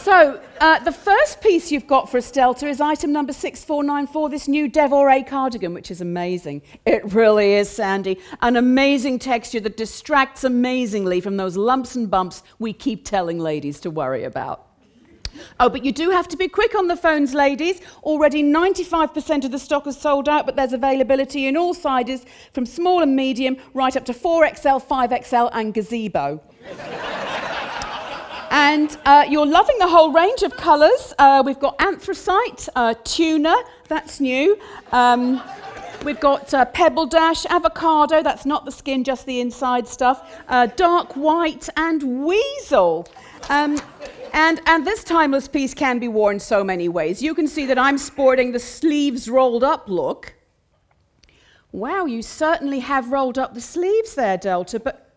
[0.06, 4.70] So, uh, the first piece you've got for Delta is item number 6494, this new
[4.70, 6.62] devoré cardigan, which is amazing.
[6.86, 8.20] It really is, Sandy.
[8.44, 13.80] An amazing texture that distracts amazingly from those lumps and bumps we keep telling ladies
[13.80, 14.68] to worry about.
[15.60, 17.82] Oh, but you do have to be quick on the phones, ladies.
[18.04, 22.68] Already 95% of the stock is sold out, but there's availability in all sizes from
[22.68, 26.44] small and medium right up to 4XL, 5XL, and gazebo.
[28.56, 31.14] And uh, you're loving the whole range of colours.
[31.20, 33.54] Uh, we've got anthracite, uh, tuna,
[33.90, 34.58] that's new.
[34.94, 35.44] Um,
[36.06, 40.42] we've got uh, pebble dash, avocado, that's not the skin, just the inside stuff.
[40.48, 43.10] Uh, dark white, and weasel.
[43.50, 43.78] Um,
[44.32, 47.22] and, and this timeless piece can be worn so many ways.
[47.22, 50.34] You can see that I'm sporting the sleeves rolled up look.
[51.74, 55.14] Wow, you certainly have rolled up the sleeves there, Delta, but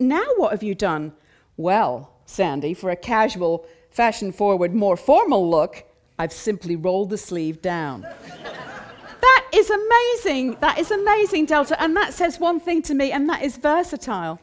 [0.00, 1.12] now what have you done?
[1.56, 5.84] Well, Sandy, for a casual, fashion forward, more formal look,
[6.18, 8.02] I've simply rolled the sleeve down.
[8.02, 10.56] that is amazing.
[10.60, 11.80] That is amazing, Delta.
[11.82, 14.38] And that says one thing to me, and that is versatile.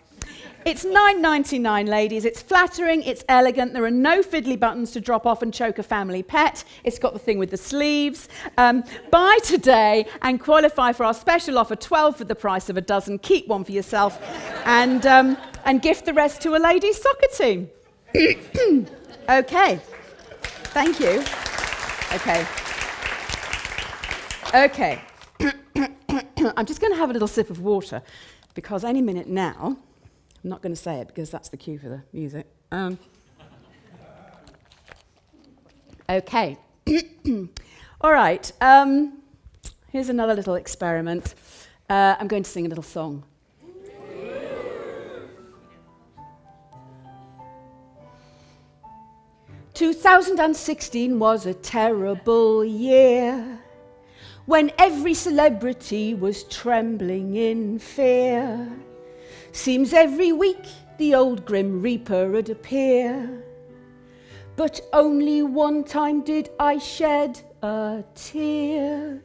[0.66, 2.26] It's $9.99, ladies.
[2.26, 3.72] It's flattering, it's elegant.
[3.72, 6.66] There are no fiddly buttons to drop off and choke a family pet.
[6.84, 8.28] It's got the thing with the sleeves.
[8.58, 12.82] Um, buy today and qualify for our special offer 12 for the price of a
[12.82, 13.18] dozen.
[13.20, 14.22] Keep one for yourself
[14.66, 17.70] and, um, and gift the rest to a ladies' soccer team.
[19.30, 19.80] okay.
[20.74, 21.24] Thank you.
[22.16, 22.46] Okay.
[24.56, 25.02] Okay.
[26.58, 28.02] I'm just going to have a little sip of water
[28.56, 29.78] because any minute now,
[30.44, 32.48] I'm not going to say it because that's the cue for the music.
[32.72, 32.98] Um,
[36.10, 36.58] okay.
[38.02, 38.52] All right.
[38.62, 39.22] Um,
[39.92, 41.36] here's another little experiment.
[41.88, 43.26] Uh, I'm going to sing a little song.
[49.88, 53.58] Two thousand and sixteen was a terrible year
[54.46, 58.70] when every celebrity was trembling in fear.
[59.54, 60.66] Seems every week
[60.98, 63.42] the old Grim Reaper would appear.
[64.58, 69.24] But only one time did I shed a tear.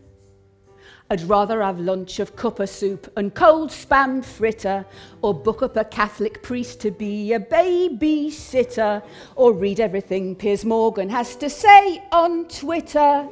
[1.13, 4.87] I'd rather have lunch of cuppa soup and cold spam fritter,
[5.21, 9.03] or book up a Catholic priest to be a babysitter,
[9.37, 13.29] or read everything Piers Morgan has to say on Twitter,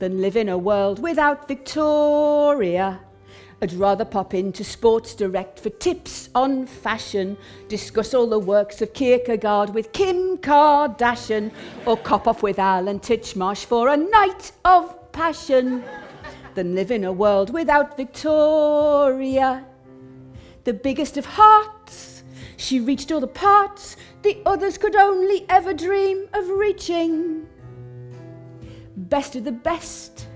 [0.00, 2.98] than live in a world without Victoria.
[3.62, 7.36] I'd rather pop into Sports Direct for tips on fashion,
[7.68, 11.52] discuss all the works of Kierkegaard with Kim Kardashian,
[11.86, 15.84] or cop off with Alan Titchmarsh for a night of passion,
[16.56, 19.64] than live in a world without Victoria.
[20.64, 22.24] The biggest of hearts,
[22.56, 27.46] she reached all the parts the others could only ever dream of reaching.
[28.96, 30.26] Best of the best,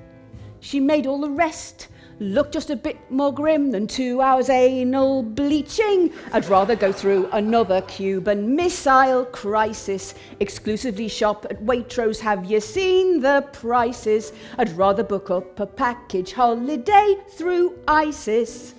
[0.60, 1.88] she made all the rest
[2.20, 6.12] look just a bit more grim than two hours anal bleaching.
[6.32, 10.14] I'd rather go through another Cuban missile crisis.
[10.38, 12.20] Exclusively shop at Waitrose.
[12.20, 14.32] Have you seen the prices?
[14.58, 18.74] I'd rather book up a package holiday through ISIS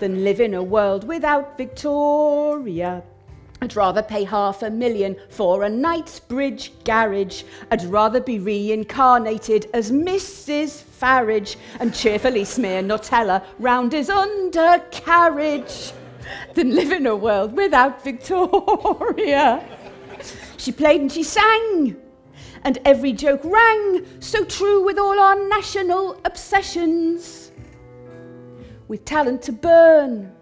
[0.00, 3.04] than live in a world without Victoria.
[3.62, 7.42] I'd rather pay half a million for a Knightsbridge garage.
[7.70, 10.82] I'd rather be reincarnated as Mrs.
[10.82, 15.92] Farage and cheerfully smear Nutella round his undercarriage
[16.54, 19.62] than live in a world without Victoria.
[20.56, 21.96] She played and she sang,
[22.64, 27.52] and every joke rang, so true with all our national obsessions.
[28.88, 30.32] With talent to burn,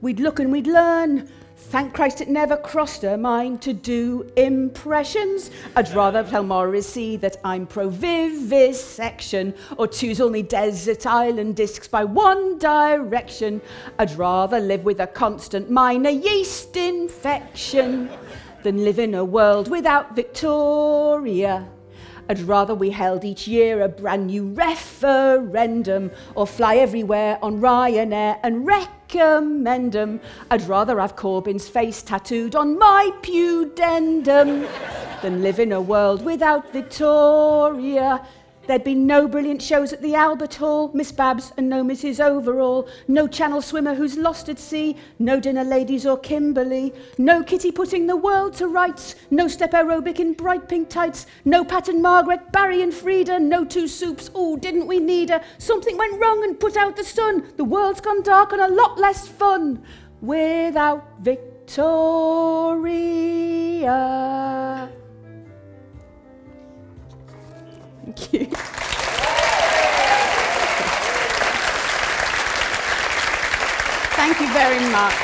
[0.00, 1.28] we'd look and we'd learn
[1.68, 5.50] Thank Christ it never crossed her mind to do impressions.
[5.74, 12.04] I'd rather tell Morrissey that I'm pro vivisection or choose only desert island discs by
[12.04, 13.60] one direction.
[13.98, 18.08] I'd rather live with a constant minor yeast infection
[18.62, 21.66] than live in a world without Victoria.
[22.28, 28.38] I'd rather we held each year a brand new referendum or fly everywhere on Ryanair
[28.42, 30.20] and recommend 'em.
[30.50, 34.66] I'd rather have Corbyn's face tattooed on my pudendum
[35.20, 38.20] than live in a world without Victoria.
[38.66, 42.18] There'd be no brilliant shows at the Albert Hall, Miss Babs and no Mrs.
[42.18, 47.70] Overall, no channel swimmer who's lost at sea, no dinner ladies or Kimberly, no kitty
[47.70, 52.00] putting the world to rights, no step aerobic in bright pink tights, no Pat and
[52.00, 55.42] Margaret, Barry and Freda, no two soups, oh, didn't we need her?
[55.58, 58.98] Something went wrong and put out the sun, the world's gone dark and a lot
[58.98, 59.82] less fun.
[60.22, 61.44] Without Victoria.
[68.04, 68.46] Thank you.
[74.16, 75.14] Thank you very much.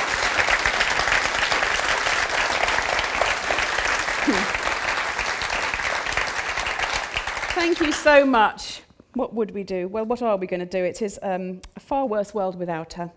[7.54, 8.82] Thank you so much.
[9.14, 9.86] What would we do?
[9.88, 10.82] Well, what are we going to do?
[10.82, 13.10] It is um, a far worse world without her.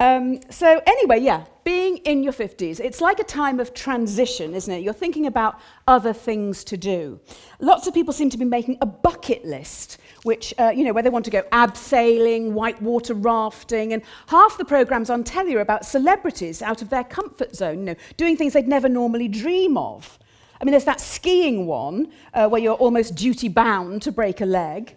[0.00, 4.72] Um, so, anyway, yeah, being in your 50s, it's like a time of transition, isn't
[4.72, 4.82] it?
[4.82, 7.20] You're thinking about other things to do.
[7.60, 11.02] Lots of people seem to be making a bucket list, which, uh, you know, where
[11.02, 15.84] they want to go abseiling, whitewater rafting, and half the programs on telly are about
[15.84, 20.18] celebrities out of their comfort zone, you know, doing things they'd never normally dream of.
[20.62, 24.46] I mean, there's that skiing one uh, where you're almost duty bound to break a
[24.46, 24.96] leg.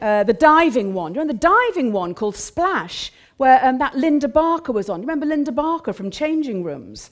[0.00, 4.70] Uh, the diving one, know, the diving one called Splash, where um, that Linda Barker
[4.70, 5.00] was on.
[5.00, 7.10] You remember Linda Barker from Changing Rooms?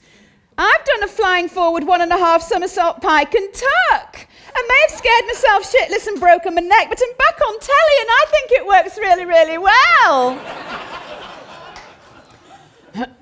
[0.59, 4.27] I've done a flying forward one and a half somersault pike and tuck.
[4.53, 7.99] I may have scared myself shitless and broken my neck, but I'm back on telly
[7.99, 10.39] and I think it works really, really well.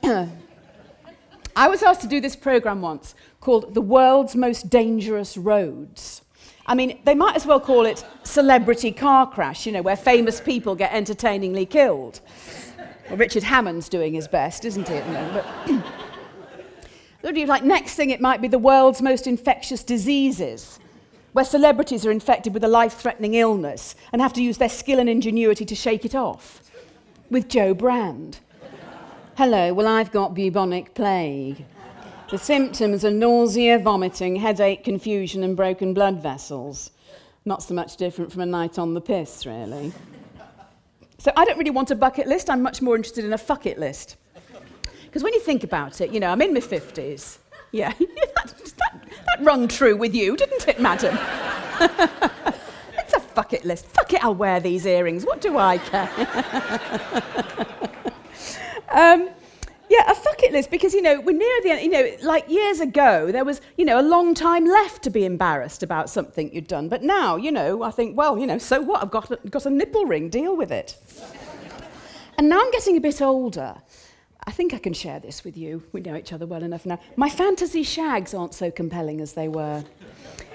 [1.55, 6.23] I was asked to do this program once called The World's Most Dangerous Roads.
[6.65, 10.41] I mean, they might as well call it Celebrity Car Crash, you know, where famous
[10.41, 12.19] people get entertainingly killed.
[13.09, 15.83] Well, Richard Hammond's doing his best, isn't know, but
[17.47, 20.79] like next thing, it might be the world's most infectious diseases,
[21.33, 25.09] where celebrities are infected with a life-threatening illness and have to use their skill and
[25.09, 26.61] ingenuity to shake it off.
[27.29, 28.39] With Jo Brand.
[29.37, 31.65] Hello, well, I've got bubonic plague.
[32.29, 36.91] The symptoms are nausea, vomiting, headache, confusion, and broken blood vessels.
[37.45, 39.93] Not so much different from a night on the piss, really.
[41.17, 42.49] So I don't really want a bucket list.
[42.49, 44.17] I'm much more interested in a fuck it list.
[45.05, 47.37] Because when you think about it, you know, I'm in my 50s.
[47.71, 51.17] Yeah, that, that, that rung true with you, didn't it, madam?
[52.97, 53.85] it's a fuck it list.
[53.87, 55.25] Fuck it, I'll wear these earrings.
[55.25, 56.09] What do I care?
[58.89, 59.29] um,
[59.89, 61.81] yeah, a fuck it list because, you know, we're near the end.
[61.81, 65.23] You know, like years ago, there was, you know, a long time left to be
[65.23, 66.89] embarrassed about something you'd done.
[66.89, 69.01] But now, you know, I think, well, you know, so what?
[69.01, 70.97] I've got a, got a nipple ring, deal with it.
[72.37, 73.75] and now I'm getting a bit older.
[74.45, 75.83] I think I can share this with you.
[75.91, 76.99] We know each other well enough now.
[77.15, 79.83] My fantasy shags aren't so compelling as they were.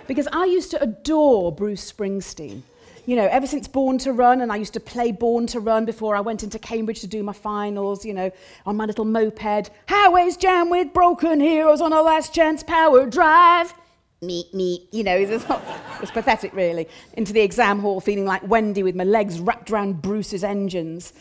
[0.06, 2.62] Because I used to adore Bruce Springsteen
[3.04, 5.84] you know, ever since Born to Run, and I used to play Born to Run
[5.84, 8.30] before I went into Cambridge to do my finals, you know,
[8.64, 9.70] on my little moped.
[9.88, 13.74] Highways jam with broken heroes on a last chance power drive.
[14.20, 16.88] Meet, meet, you know, it was, it was pathetic, really.
[17.14, 21.12] Into the exam hall feeling like Wendy with my legs wrapped around Bruce's engines.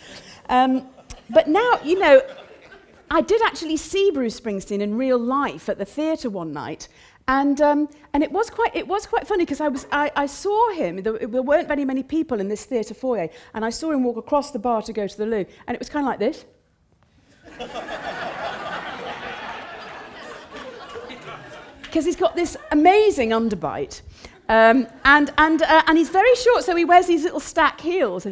[0.49, 0.87] Um,
[1.31, 2.21] but now, you know,
[3.09, 6.87] I did actually see Bruce Springsteen in real life at the theatre one night,
[7.31, 10.25] and, um, and it was quite, it was quite funny because I, was, I, I
[10.25, 14.03] saw him, there, weren't very many people in this theatre foyer, and I saw him
[14.03, 16.19] walk across the bar to go to the loo, and it was kind of like
[16.19, 16.45] this.
[21.83, 24.01] Because he's got this amazing underbite,
[24.47, 28.25] um, and, and, uh, and he's very short, so he wears these little stack heels.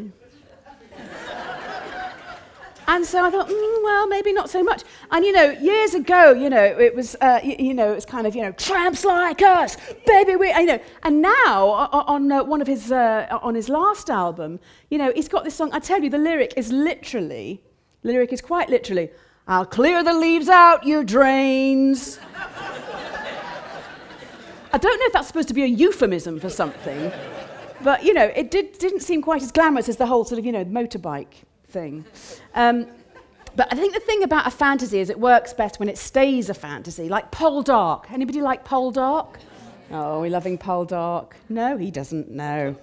[2.90, 4.82] And so I thought, mm, well, maybe not so much.
[5.12, 8.06] And you know, years ago, you know, it was, uh, you, you, know, it was
[8.06, 9.78] kind of, you know, tramps like us,
[10.08, 10.80] baby, we, you know.
[11.04, 14.60] And now, on uh, one of his, uh, on his last album,
[14.90, 15.70] you know, he's got this song.
[15.72, 17.62] I tell you, the lyric is literally,
[18.02, 19.12] the lyric is quite literally,
[19.48, 22.18] "I'll clear the leaves out your drains."
[24.74, 27.12] I don't know if that's supposed to be a euphemism for something,
[27.84, 30.46] but you know, it did, didn't seem quite as glamorous as the whole sort of,
[30.46, 32.06] you know, motorbike thing.
[32.56, 32.88] Um,
[33.56, 36.50] but I think the thing about a fantasy is it works best when it stays
[36.50, 38.12] a fantasy, like Poldark.
[38.12, 39.38] Anybody like Poldark?
[39.92, 41.34] Oh, we're loving Poldark.
[41.50, 42.76] No, he doesn't know.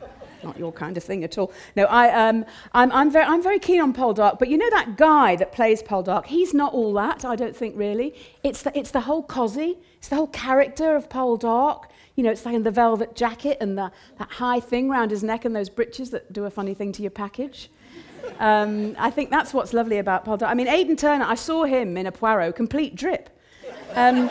[0.43, 1.53] Not your kind of thing at all.
[1.77, 4.97] No, I, um, I'm, I'm, very, I'm very keen on Poldark, but you know that
[4.97, 6.27] guy that plays Poldark?
[6.27, 8.15] He's not all that, I don't think, really.
[8.43, 11.85] It's the, it's the whole cosy, it's the whole character of Poldark.
[12.17, 15.23] You know, it's like in the velvet jacket and the, that high thing round his
[15.23, 17.71] neck and those breeches that do a funny thing to your package.
[18.39, 20.49] Um, I think that's what's lovely about Poldark.
[20.49, 23.31] I mean, Aidan Turner, I saw him in a Poirot, complete drip.
[23.95, 24.31] Um,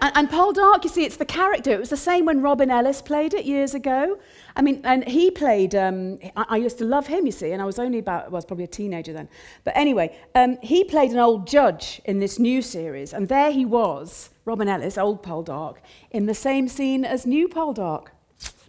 [0.00, 1.70] and, and, Poldark, you see, it's the character.
[1.70, 4.18] It was the same when Robin Ellis played it years ago.
[4.56, 7.62] I mean, and he played, um, I, I, used to love him, you see, and
[7.62, 9.28] I was only about, well, I was probably a teenager then.
[9.64, 13.64] But anyway, um, he played an old judge in this new series, and there he
[13.64, 15.76] was, Robin Ellis, old Poldark,
[16.10, 18.08] in the same scene as new Poldark.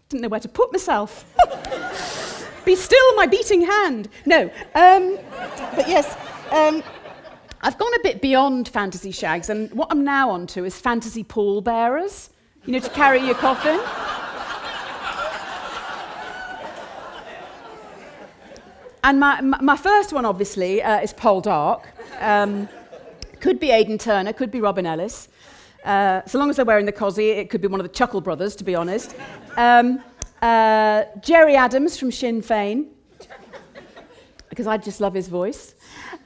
[0.09, 1.25] Didn't know where to put myself.
[2.65, 4.09] Be still, my beating hand.
[4.25, 4.43] No.
[4.75, 5.17] Um,
[5.75, 6.15] but yes,
[6.51, 6.83] um,
[7.61, 12.29] I've gone a bit beyond fantasy shags, and what I'm now onto is fantasy pallbearers,
[12.65, 13.79] you know, to carry your coffin.
[19.03, 21.83] And my, my first one, obviously, uh, is Poldark.
[22.19, 22.67] Um,
[23.39, 25.29] could be Aidan Turner, could be Robin Ellis.
[25.85, 28.19] Uh, so long as they're wearing the cosy, it could be one of the Chuckle
[28.21, 29.15] brothers, to be honest.
[29.55, 30.03] Um,
[30.41, 32.87] uh, Gerry Adams from Sinn Féin,
[34.49, 35.75] because I just love his voice.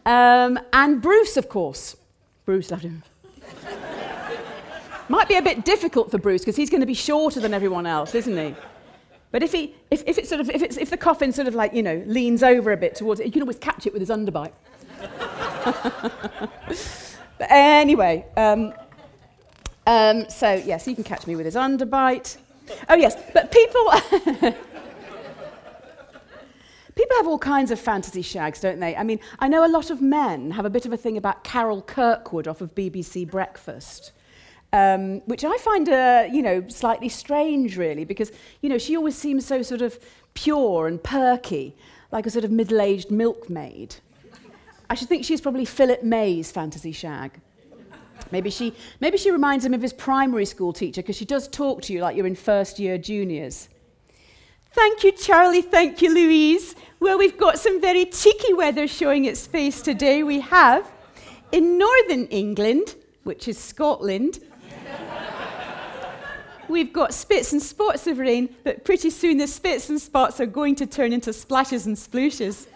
[0.06, 1.96] Um, and Bruce, of course.
[2.46, 3.04] Bruce loved him.
[5.10, 7.86] Might be a bit difficult for Bruce because he's going to be shorter than everyone
[7.86, 8.56] else, isn't he?
[9.32, 11.56] But if, he, if, if, it's sort of, if, it's, if the coffin sort of
[11.56, 14.02] like, you know, leans over a bit towards it, you can always catch it with
[14.02, 14.54] his underbite.
[17.38, 18.74] but anyway, um,
[19.88, 22.38] um, so yes, you can catch me with his underbite.
[22.90, 24.54] Oh, yes, but people.
[26.96, 28.96] People have all kinds of fantasy shags, don't they?
[28.96, 31.44] I mean, I know a lot of men have a bit of a thing about
[31.44, 34.12] Carol Kirkwood off of BBC Breakfast.
[34.72, 39.16] Um, which I find, uh, you know, slightly strange, really, because, you know, she always
[39.16, 40.00] seems so sort of
[40.34, 41.76] pure and perky,
[42.12, 43.96] like a sort of middle-aged milkmaid.
[44.90, 47.40] I should think she's probably Philip May's fantasy shag.
[48.32, 51.82] Maybe she, maybe she reminds him of his primary school teacher because she does talk
[51.84, 53.70] to you like you're in first year juniors.
[54.72, 55.62] Thank you, Charlie.
[55.62, 56.76] Thank you, Louise.
[57.00, 60.24] Well, we've got some very cheeky weather showing its face today.
[60.24, 60.92] We have
[61.52, 64.40] in northern England, which is Scotland,
[66.68, 70.46] we've got spits and spots of rain, but pretty soon the spits and spots are
[70.46, 72.68] going to turn into splashes and splooshes.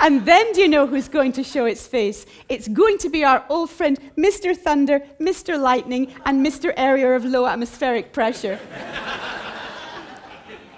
[0.00, 2.24] And then do you know who's going to show its face?
[2.48, 4.56] It's going to be our old friend, Mr.
[4.56, 5.60] Thunder, Mr.
[5.60, 6.72] Lightning, and Mr.
[6.74, 8.58] Area of Low Atmospheric Pressure.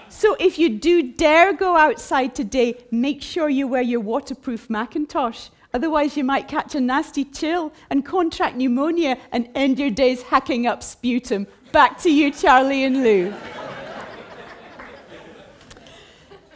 [0.09, 5.51] so if you do dare go outside today, make sure you wear your waterproof Macintosh.
[5.73, 10.67] Otherwise, you might catch a nasty chill and contract pneumonia and end your days hacking
[10.67, 11.47] up sputum.
[11.71, 13.33] Back to you, Charlie and Lou.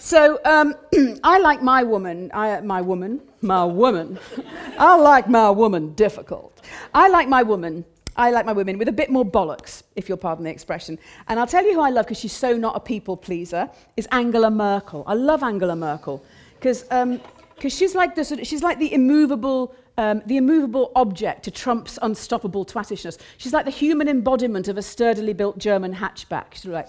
[0.07, 0.73] So um,
[1.25, 4.21] I like my woman, I, my woman, my woman.
[4.79, 6.63] I like my woman difficult.
[6.95, 7.85] I like my woman.
[8.15, 10.97] I like my women with a bit more bollocks, if you'll pardon the expression.
[11.27, 13.69] And I'll tell you who I love because she's so not a people pleaser.
[13.97, 15.03] Is Angela Merkel.
[15.09, 17.21] I love Angela Merkel because um,
[17.59, 19.75] she's like the sort of, she's like the immovable.
[19.99, 23.19] Um, the immovable object to Trump's unstoppable twattishness.
[23.39, 26.53] She's like the human embodiment of a sturdily built German hatchback.
[26.53, 26.89] She's like,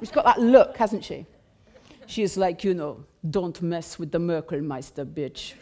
[0.00, 1.26] she's got that look, hasn't she?
[2.12, 5.54] She's like, you know, don't mess with the Merkelmeister, bitch.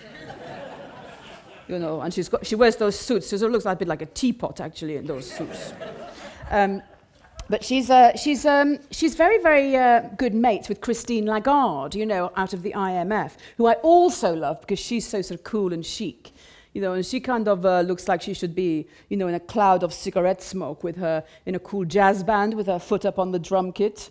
[1.69, 4.03] you know, and she's got, she wears those suits, so it looks a bit like
[4.03, 5.73] a teapot, actually, in those suits.
[6.51, 6.83] Um,
[7.49, 12.05] but she's, uh, she's, um, she's very, very uh, good mates with Christine Lagarde, you
[12.05, 15.73] know, out of the IMF, who I also love because she's so sort of cool
[15.73, 16.33] and chic.
[16.73, 19.35] You know, and she kind of uh, looks like she should be, you know, in
[19.37, 23.05] a cloud of cigarette smoke with her in a cool jazz band with her foot
[23.05, 24.11] up on the drum kit.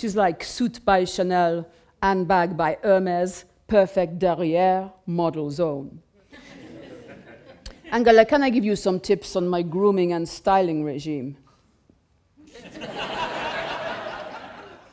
[0.00, 1.68] She's like suit by Chanel,
[2.02, 6.00] handbag by Hermes, perfect derrière, model zone.
[7.92, 11.36] Angela, can I give you some tips on my grooming and styling regime?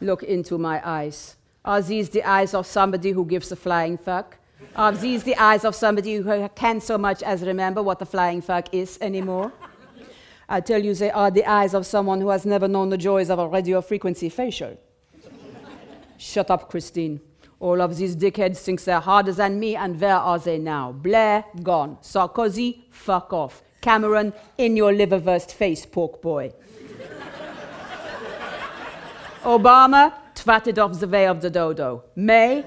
[0.01, 1.37] Look into my eyes.
[1.63, 4.37] Are these the eyes of somebody who gives a flying fuck?
[4.75, 8.41] Are these the eyes of somebody who can't so much as remember what a flying
[8.41, 9.53] fuck is anymore?
[10.49, 13.29] I tell you, they are the eyes of someone who has never known the joys
[13.29, 14.77] of a radio frequency facial.
[16.17, 17.21] Shut up, Christine.
[17.59, 20.91] All of these dickheads think they're harder than me, and where are they now?
[20.91, 21.97] Blair, gone.
[22.01, 23.63] Sarkozy, fuck off.
[23.81, 26.53] Cameron, in your liverwurst face, pork boy.
[29.43, 32.03] Obama, twatted off the way of the dodo.
[32.15, 32.63] May,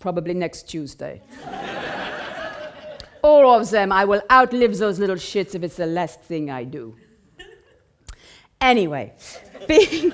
[0.00, 1.22] probably next Tuesday.
[3.22, 6.64] All of them, I will outlive those little shits if it's the last thing I
[6.64, 6.96] do.
[8.60, 9.12] Anyway,
[9.68, 10.12] being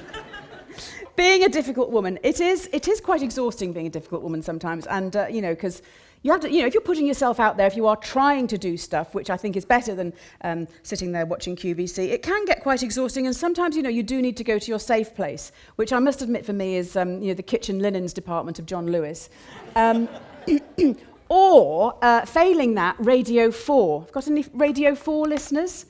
[1.16, 4.86] being a difficult woman, it is, it is quite exhausting being a difficult woman sometimes.
[4.86, 5.82] And, uh, you know, because
[6.22, 8.46] you have to, you know, if you're putting yourself out there, if you are trying
[8.46, 12.22] to do stuff, which I think is better than um, sitting there watching QVC, it
[12.22, 13.26] can get quite exhausting.
[13.26, 15.98] And sometimes, you know, you do need to go to your safe place, which I
[15.98, 19.28] must admit for me is, um, you know, the kitchen linens department of John Lewis.
[19.76, 20.08] Um,
[21.28, 24.00] or, uh, failing that, Radio 4.
[24.00, 25.84] Have Got any Radio 4 listeners?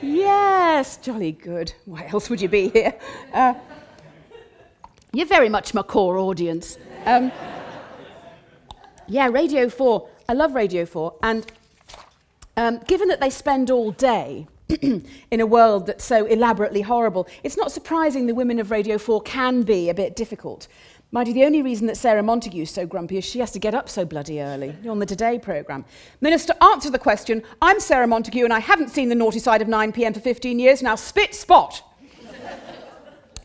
[0.00, 1.72] Yes, jolly good.
[1.84, 2.94] Why else would you be here?
[3.32, 3.54] Uh,
[5.14, 6.76] you're very much my core audience.
[7.06, 7.30] Um,
[9.06, 10.08] yeah, Radio 4.
[10.28, 11.14] I love Radio 4.
[11.22, 11.46] And
[12.56, 14.46] um, given that they spend all day
[14.80, 19.22] in a world that's so elaborately horrible, it's not surprising the women of Radio 4
[19.22, 20.66] can be a bit difficult.
[21.12, 23.72] Mind you, the only reason that Sarah Montague's so grumpy is she has to get
[23.72, 25.84] up so bloody early You're on the Today programme.
[26.20, 27.44] Minister, answer the question.
[27.62, 30.58] I'm Sarah Montague and I haven't seen the naughty side of 9 pm for 15
[30.58, 30.82] years.
[30.82, 31.82] Now spit spot.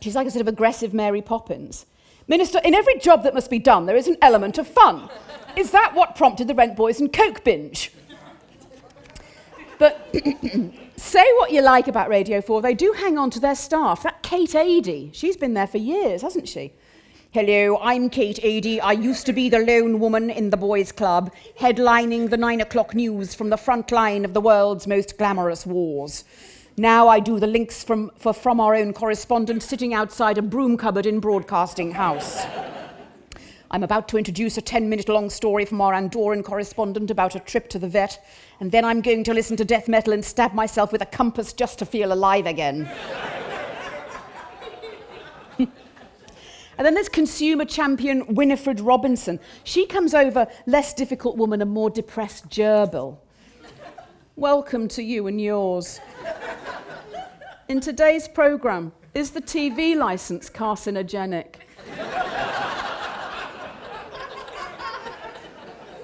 [0.00, 1.86] She's like a sort of aggressive Mary Poppins.
[2.26, 5.10] Minister, in every job that must be done, there is an element of fun.
[5.56, 7.92] Is that what prompted the Rent Boys and Coke binge?
[9.78, 10.14] But
[10.96, 14.02] say what you like about Radio 4, they do hang on to their staff.
[14.02, 16.72] That Kate Adie, she's been there for years, hasn't she?
[17.32, 18.80] Hello, I'm Kate Adie.
[18.80, 22.94] I used to be the lone woman in the boys' club, headlining the nine o'clock
[22.94, 26.24] news from the front line of the world's most glamorous wars.
[26.80, 30.78] Now I do the links from, for, from our own correspondent sitting outside a broom
[30.78, 32.42] cupboard in Broadcasting House.
[33.70, 37.40] I'm about to introduce a 10 minute long story from our Andorran correspondent about a
[37.40, 38.24] trip to the vet,
[38.60, 41.52] and then I'm going to listen to death metal and stab myself with a compass
[41.52, 42.90] just to feel alive again.
[45.58, 49.38] And then there's consumer champion Winifred Robinson.
[49.64, 53.18] She comes over less difficult woman and more depressed gerbil.
[54.34, 56.00] Welcome to you and yours.
[57.68, 61.56] In today's programme, is the TV licence carcinogenic?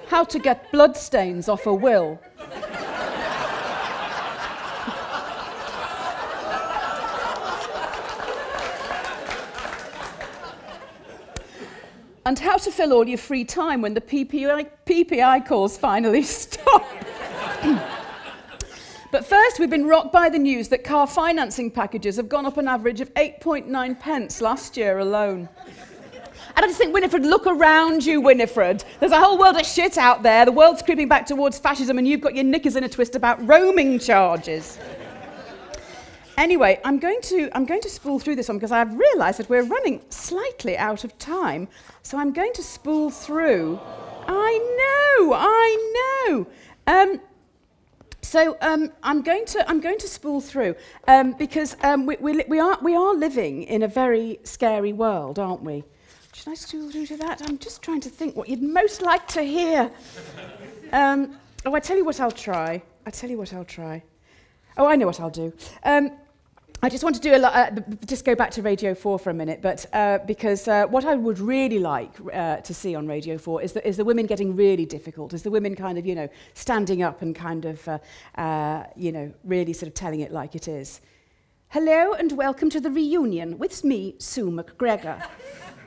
[0.07, 2.19] How to get bloodstains off a will.
[12.27, 16.46] and how to fill all your free time when the PPI, PPI calls finally stop.
[19.17, 22.57] But first, we've been rocked by the news that car financing packages have gone up
[22.57, 25.49] an average of 8.9 pence last year alone.
[26.55, 28.83] And I just think, Winifred, look around you, Winifred.
[28.99, 30.45] There's a whole world of shit out there.
[30.45, 33.43] The world's creeping back towards fascism, and you've got your knickers in a twist about
[33.47, 34.77] roaming charges.
[36.37, 39.49] Anyway, I'm going to I'm going to spool through this one because I've realised that
[39.49, 41.69] we're running slightly out of time.
[42.03, 43.79] So I'm going to spool through.
[44.27, 46.47] I know, I know.
[46.85, 47.19] Um,
[48.21, 50.75] so um, I'm going to I'm going to spool through
[51.07, 55.39] um, because um, we, we, we are we are living in a very scary world,
[55.39, 55.83] aren't we?
[56.33, 57.41] Should I spool through to that?
[57.47, 59.89] I'm just trying to think what you'd most like to hear.
[60.91, 62.81] Um, oh, I tell you what I'll try.
[63.05, 64.03] I tell you what I'll try.
[64.77, 65.51] Oh, I know what I'll do.
[66.83, 69.31] I just want to do a lot, uh, just go back to Radio 4 for
[69.31, 73.07] a minute, but uh, because uh, what I would really like uh, to see on
[73.07, 76.05] Radio 4 is the, is the women getting really difficult, is the women kind of,
[76.05, 77.97] you know, standing up and kind of, uh,
[78.35, 81.01] uh, you know, really sort of telling it like it is.
[81.69, 85.23] Hello and welcome to the reunion with me, Sue MacGregor.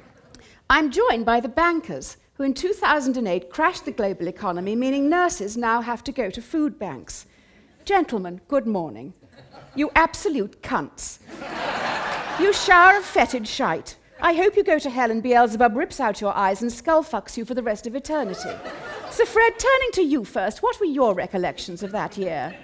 [0.70, 5.82] I'm joined by the bankers who in 2008 crashed the global economy, meaning nurses now
[5.82, 7.26] have to go to food banks.
[7.84, 9.14] Gentlemen, good morning.
[9.74, 11.18] You absolute cunts.
[12.40, 13.96] you shower of fetid shite.
[14.20, 17.36] I hope you go to hell and Beelzebub rips out your eyes and skull fucks
[17.36, 18.50] you for the rest of eternity.
[19.10, 22.54] Sir Fred, turning to you first, what were your recollections of that year?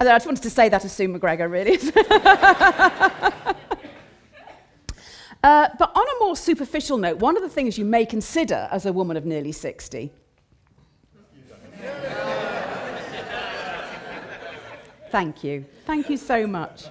[0.00, 1.76] I just wanted to say that to Sue MacGregor, really.
[2.06, 3.54] uh,
[5.42, 8.92] but on a more superficial note, one of the things you may consider as a
[8.92, 10.12] woman of nearly 60
[15.10, 15.64] Thank you.
[15.86, 16.86] Thank you so much.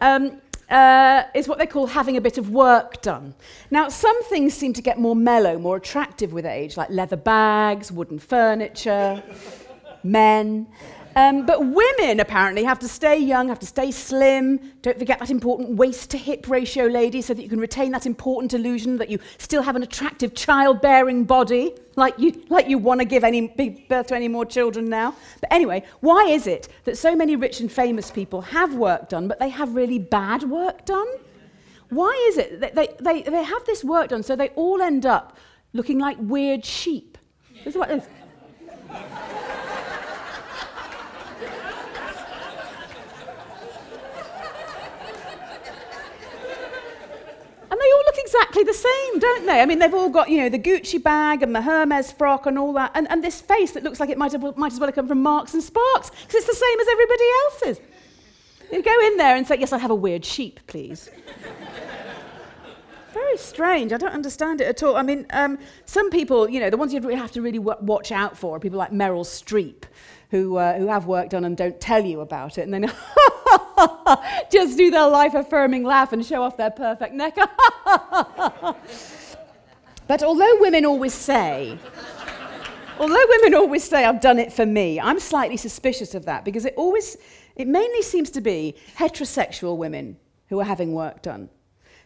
[0.00, 3.34] Um, uh, is what they call having a bit of work done.
[3.70, 7.90] Now, some things seem to get more mellow, more attractive with age, like leather bags,
[7.90, 9.22] wooden furniture,
[10.04, 10.66] men.
[11.16, 14.60] Um, but women apparently have to stay young, have to stay slim.
[14.82, 18.06] Don't forget that important waist to hip ratio, ladies, so that you can retain that
[18.06, 23.00] important illusion that you still have an attractive childbearing body, like you, like you want
[23.00, 25.14] to give any big birth to any more children now.
[25.40, 29.26] But anyway, why is it that so many rich and famous people have work done,
[29.26, 31.08] but they have really bad work done?
[31.88, 35.04] Why is it that they, they, they have this work done so they all end
[35.04, 35.36] up
[35.72, 37.18] looking like weird sheep?
[37.64, 38.06] This is what this.
[47.80, 49.60] They all look exactly the same, don't they?
[49.60, 52.58] I mean, they've all got, you know, the Gucci bag and the Hermes frock and
[52.58, 54.88] all that, and, and this face that looks like it might, have, might as well
[54.88, 57.80] have come from Marks and Sparks, because it's the same as everybody else's.
[58.70, 61.10] You go in there and say, yes, I'll have a weird sheep, please.
[63.12, 63.92] Very strange.
[63.92, 64.96] I don't understand it at all.
[64.96, 68.12] I mean, um, some people, you know, the ones you have to really w- watch
[68.12, 69.82] out for are people like Meryl Streep,
[70.30, 72.62] who, uh, who have work done and don't tell you about it.
[72.62, 72.82] And then
[74.50, 77.36] just do their life affirming laugh and show off their perfect neck.
[80.06, 81.76] but although women always say,
[82.98, 86.64] although women always say, I've done it for me, I'm slightly suspicious of that because
[86.64, 87.16] it always,
[87.56, 90.16] it mainly seems to be heterosexual women
[90.48, 91.48] who are having work done.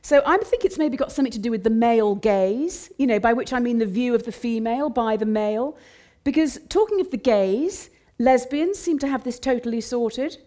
[0.01, 3.19] So I think it's maybe got something to do with the male gaze, you know,
[3.19, 5.77] by which I mean the view of the female by the male.
[6.25, 10.39] Because talking of the gaze, lesbians seem to have this totally sorted.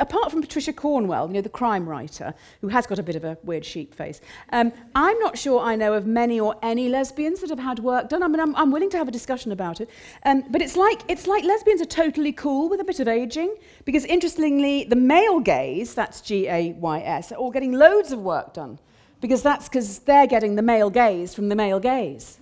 [0.00, 3.24] Apart from Patricia Cornwell, you know, the crime writer, who has got a bit of
[3.24, 7.40] a weird sheep face, um, I'm not sure I know of many or any lesbians
[7.40, 8.22] that have had work done.
[8.22, 9.90] I mean, I'm, I'm willing to have a discussion about it.
[10.24, 13.56] Um, but it's like, it's like lesbians are totally cool with a bit of aging.
[13.84, 18.78] Because interestingly, the male gays, that's G-A-Y-S, are all getting loads of work done.
[19.20, 22.38] Because that's because they're getting the male gaze from the male gaze.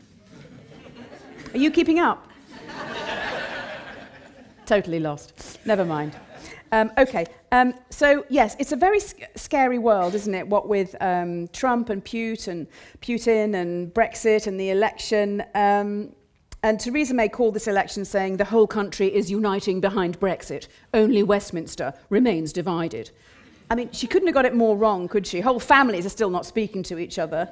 [1.53, 2.29] Are you keeping up?
[4.77, 5.59] Totally lost.
[5.67, 6.13] Never mind.
[6.73, 10.49] Um, okay, um, so yes, it's a very sc- scary world, isn't it?
[10.49, 12.67] What with um, Trump and Putin,
[13.03, 15.45] Putin and Brexit and the election.
[15.55, 16.15] Um,
[16.63, 20.69] and Theresa May called this election saying the whole country is uniting behind Brexit.
[20.95, 23.11] Only Westminster remains divided.
[23.69, 25.41] I mean, she couldn't have got it more wrong, could she?
[25.41, 27.51] Whole families are still not speaking to each other.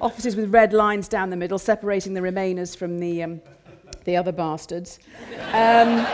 [0.00, 3.42] Offices with red lines down the middle, separating the Remainers from the, um,
[4.04, 4.98] the other bastards.
[5.52, 6.06] Um,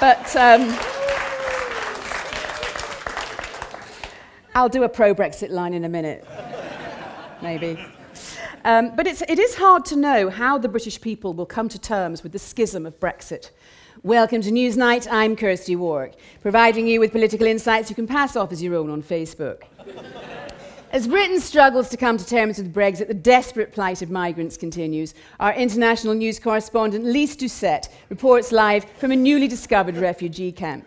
[0.00, 0.78] but um,
[4.54, 6.26] I'll do a pro Brexit line in a minute,
[7.42, 7.78] maybe.
[8.64, 11.78] Um, but it's, it is hard to know how the British people will come to
[11.78, 13.50] terms with the schism of Brexit.
[14.02, 15.08] Welcome to Newsnight.
[15.10, 18.90] I'm Kirsty Warwick, providing you with political insights you can pass off as your own
[18.90, 19.62] on Facebook.
[20.90, 25.12] As Britain struggles to come to terms with Brexit, the desperate plight of migrants continues.
[25.38, 30.86] Our international news correspondent Lyse Doucet reports live from a newly discovered refugee camp.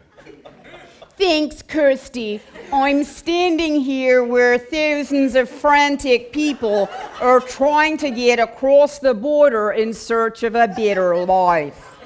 [1.18, 2.42] Thanks, Kirsty.
[2.74, 6.90] I'm standing here where thousands of frantic people
[7.20, 12.00] are trying to get across the border in search of a better life.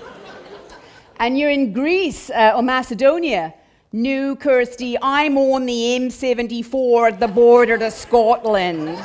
[1.18, 3.54] And you're in Greece uh, or Macedonia.
[3.98, 9.02] No, Kirsty, I'm on the M74 at the border to Scotland.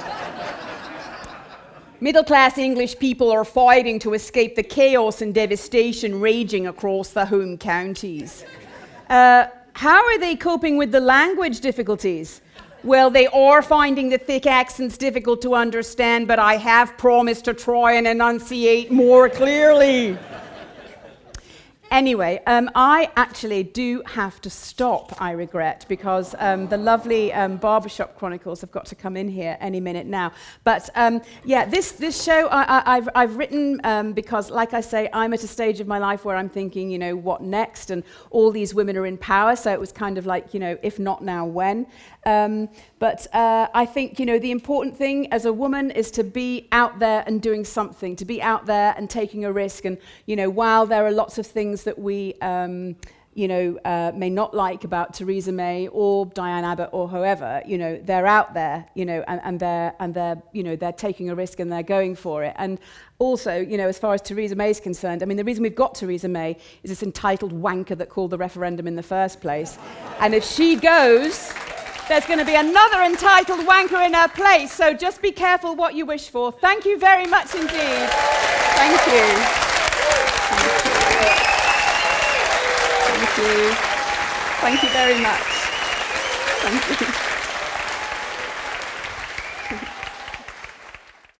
[2.01, 7.25] Middle class English people are fighting to escape the chaos and devastation raging across the
[7.25, 8.45] home counties.
[9.09, 12.41] Uh, how are they coping with the language difficulties?
[12.83, 17.55] Well, they are finding the thick accents difficult to understand, but I have promised to
[17.55, 20.19] try and enunciate more clearly.
[21.91, 27.57] Anyway, um, I actually do have to stop, I regret, because um, the lovely um,
[27.57, 30.31] Barbershop Chronicles have got to come in here any minute now.
[30.63, 35.09] But um, yeah, this, this show I, have I've written um, because, like I say,
[35.13, 37.91] I'm at a stage of my life where I'm thinking, you know, what next?
[37.91, 40.79] And all these women are in power, so it was kind of like, you know,
[40.83, 41.89] if not now, when?
[42.27, 42.69] Um,
[42.99, 46.69] but uh, I think, you know, the important thing as a woman is to be
[46.73, 49.85] out there and doing something, to be out there and taking a risk.
[49.85, 52.97] And, you know, while there are lots of things that we, um,
[53.33, 57.79] you know, uh, may not like about Theresa May or Diane Abbott or whoever, you
[57.79, 61.31] know, they're out there, you know, and, and they're and they're, you know, they're taking
[61.31, 62.55] a risk and they're going for it.
[62.59, 62.81] And
[63.19, 65.75] also, you know, as far as Theresa May is concerned, I mean, the reason we've
[65.75, 69.79] got Theresa May is this entitled wanker that called the referendum in the first place.
[70.19, 71.55] and if she goes,
[72.11, 75.95] there's going to be another entitled wanker in her place, so just be careful what
[75.95, 76.51] you wish for.
[76.51, 78.11] Thank you very much indeed.
[78.75, 79.27] Thank you.
[83.07, 83.75] Thank you.
[84.61, 85.41] Thank you very much.
[86.63, 87.30] Thank you.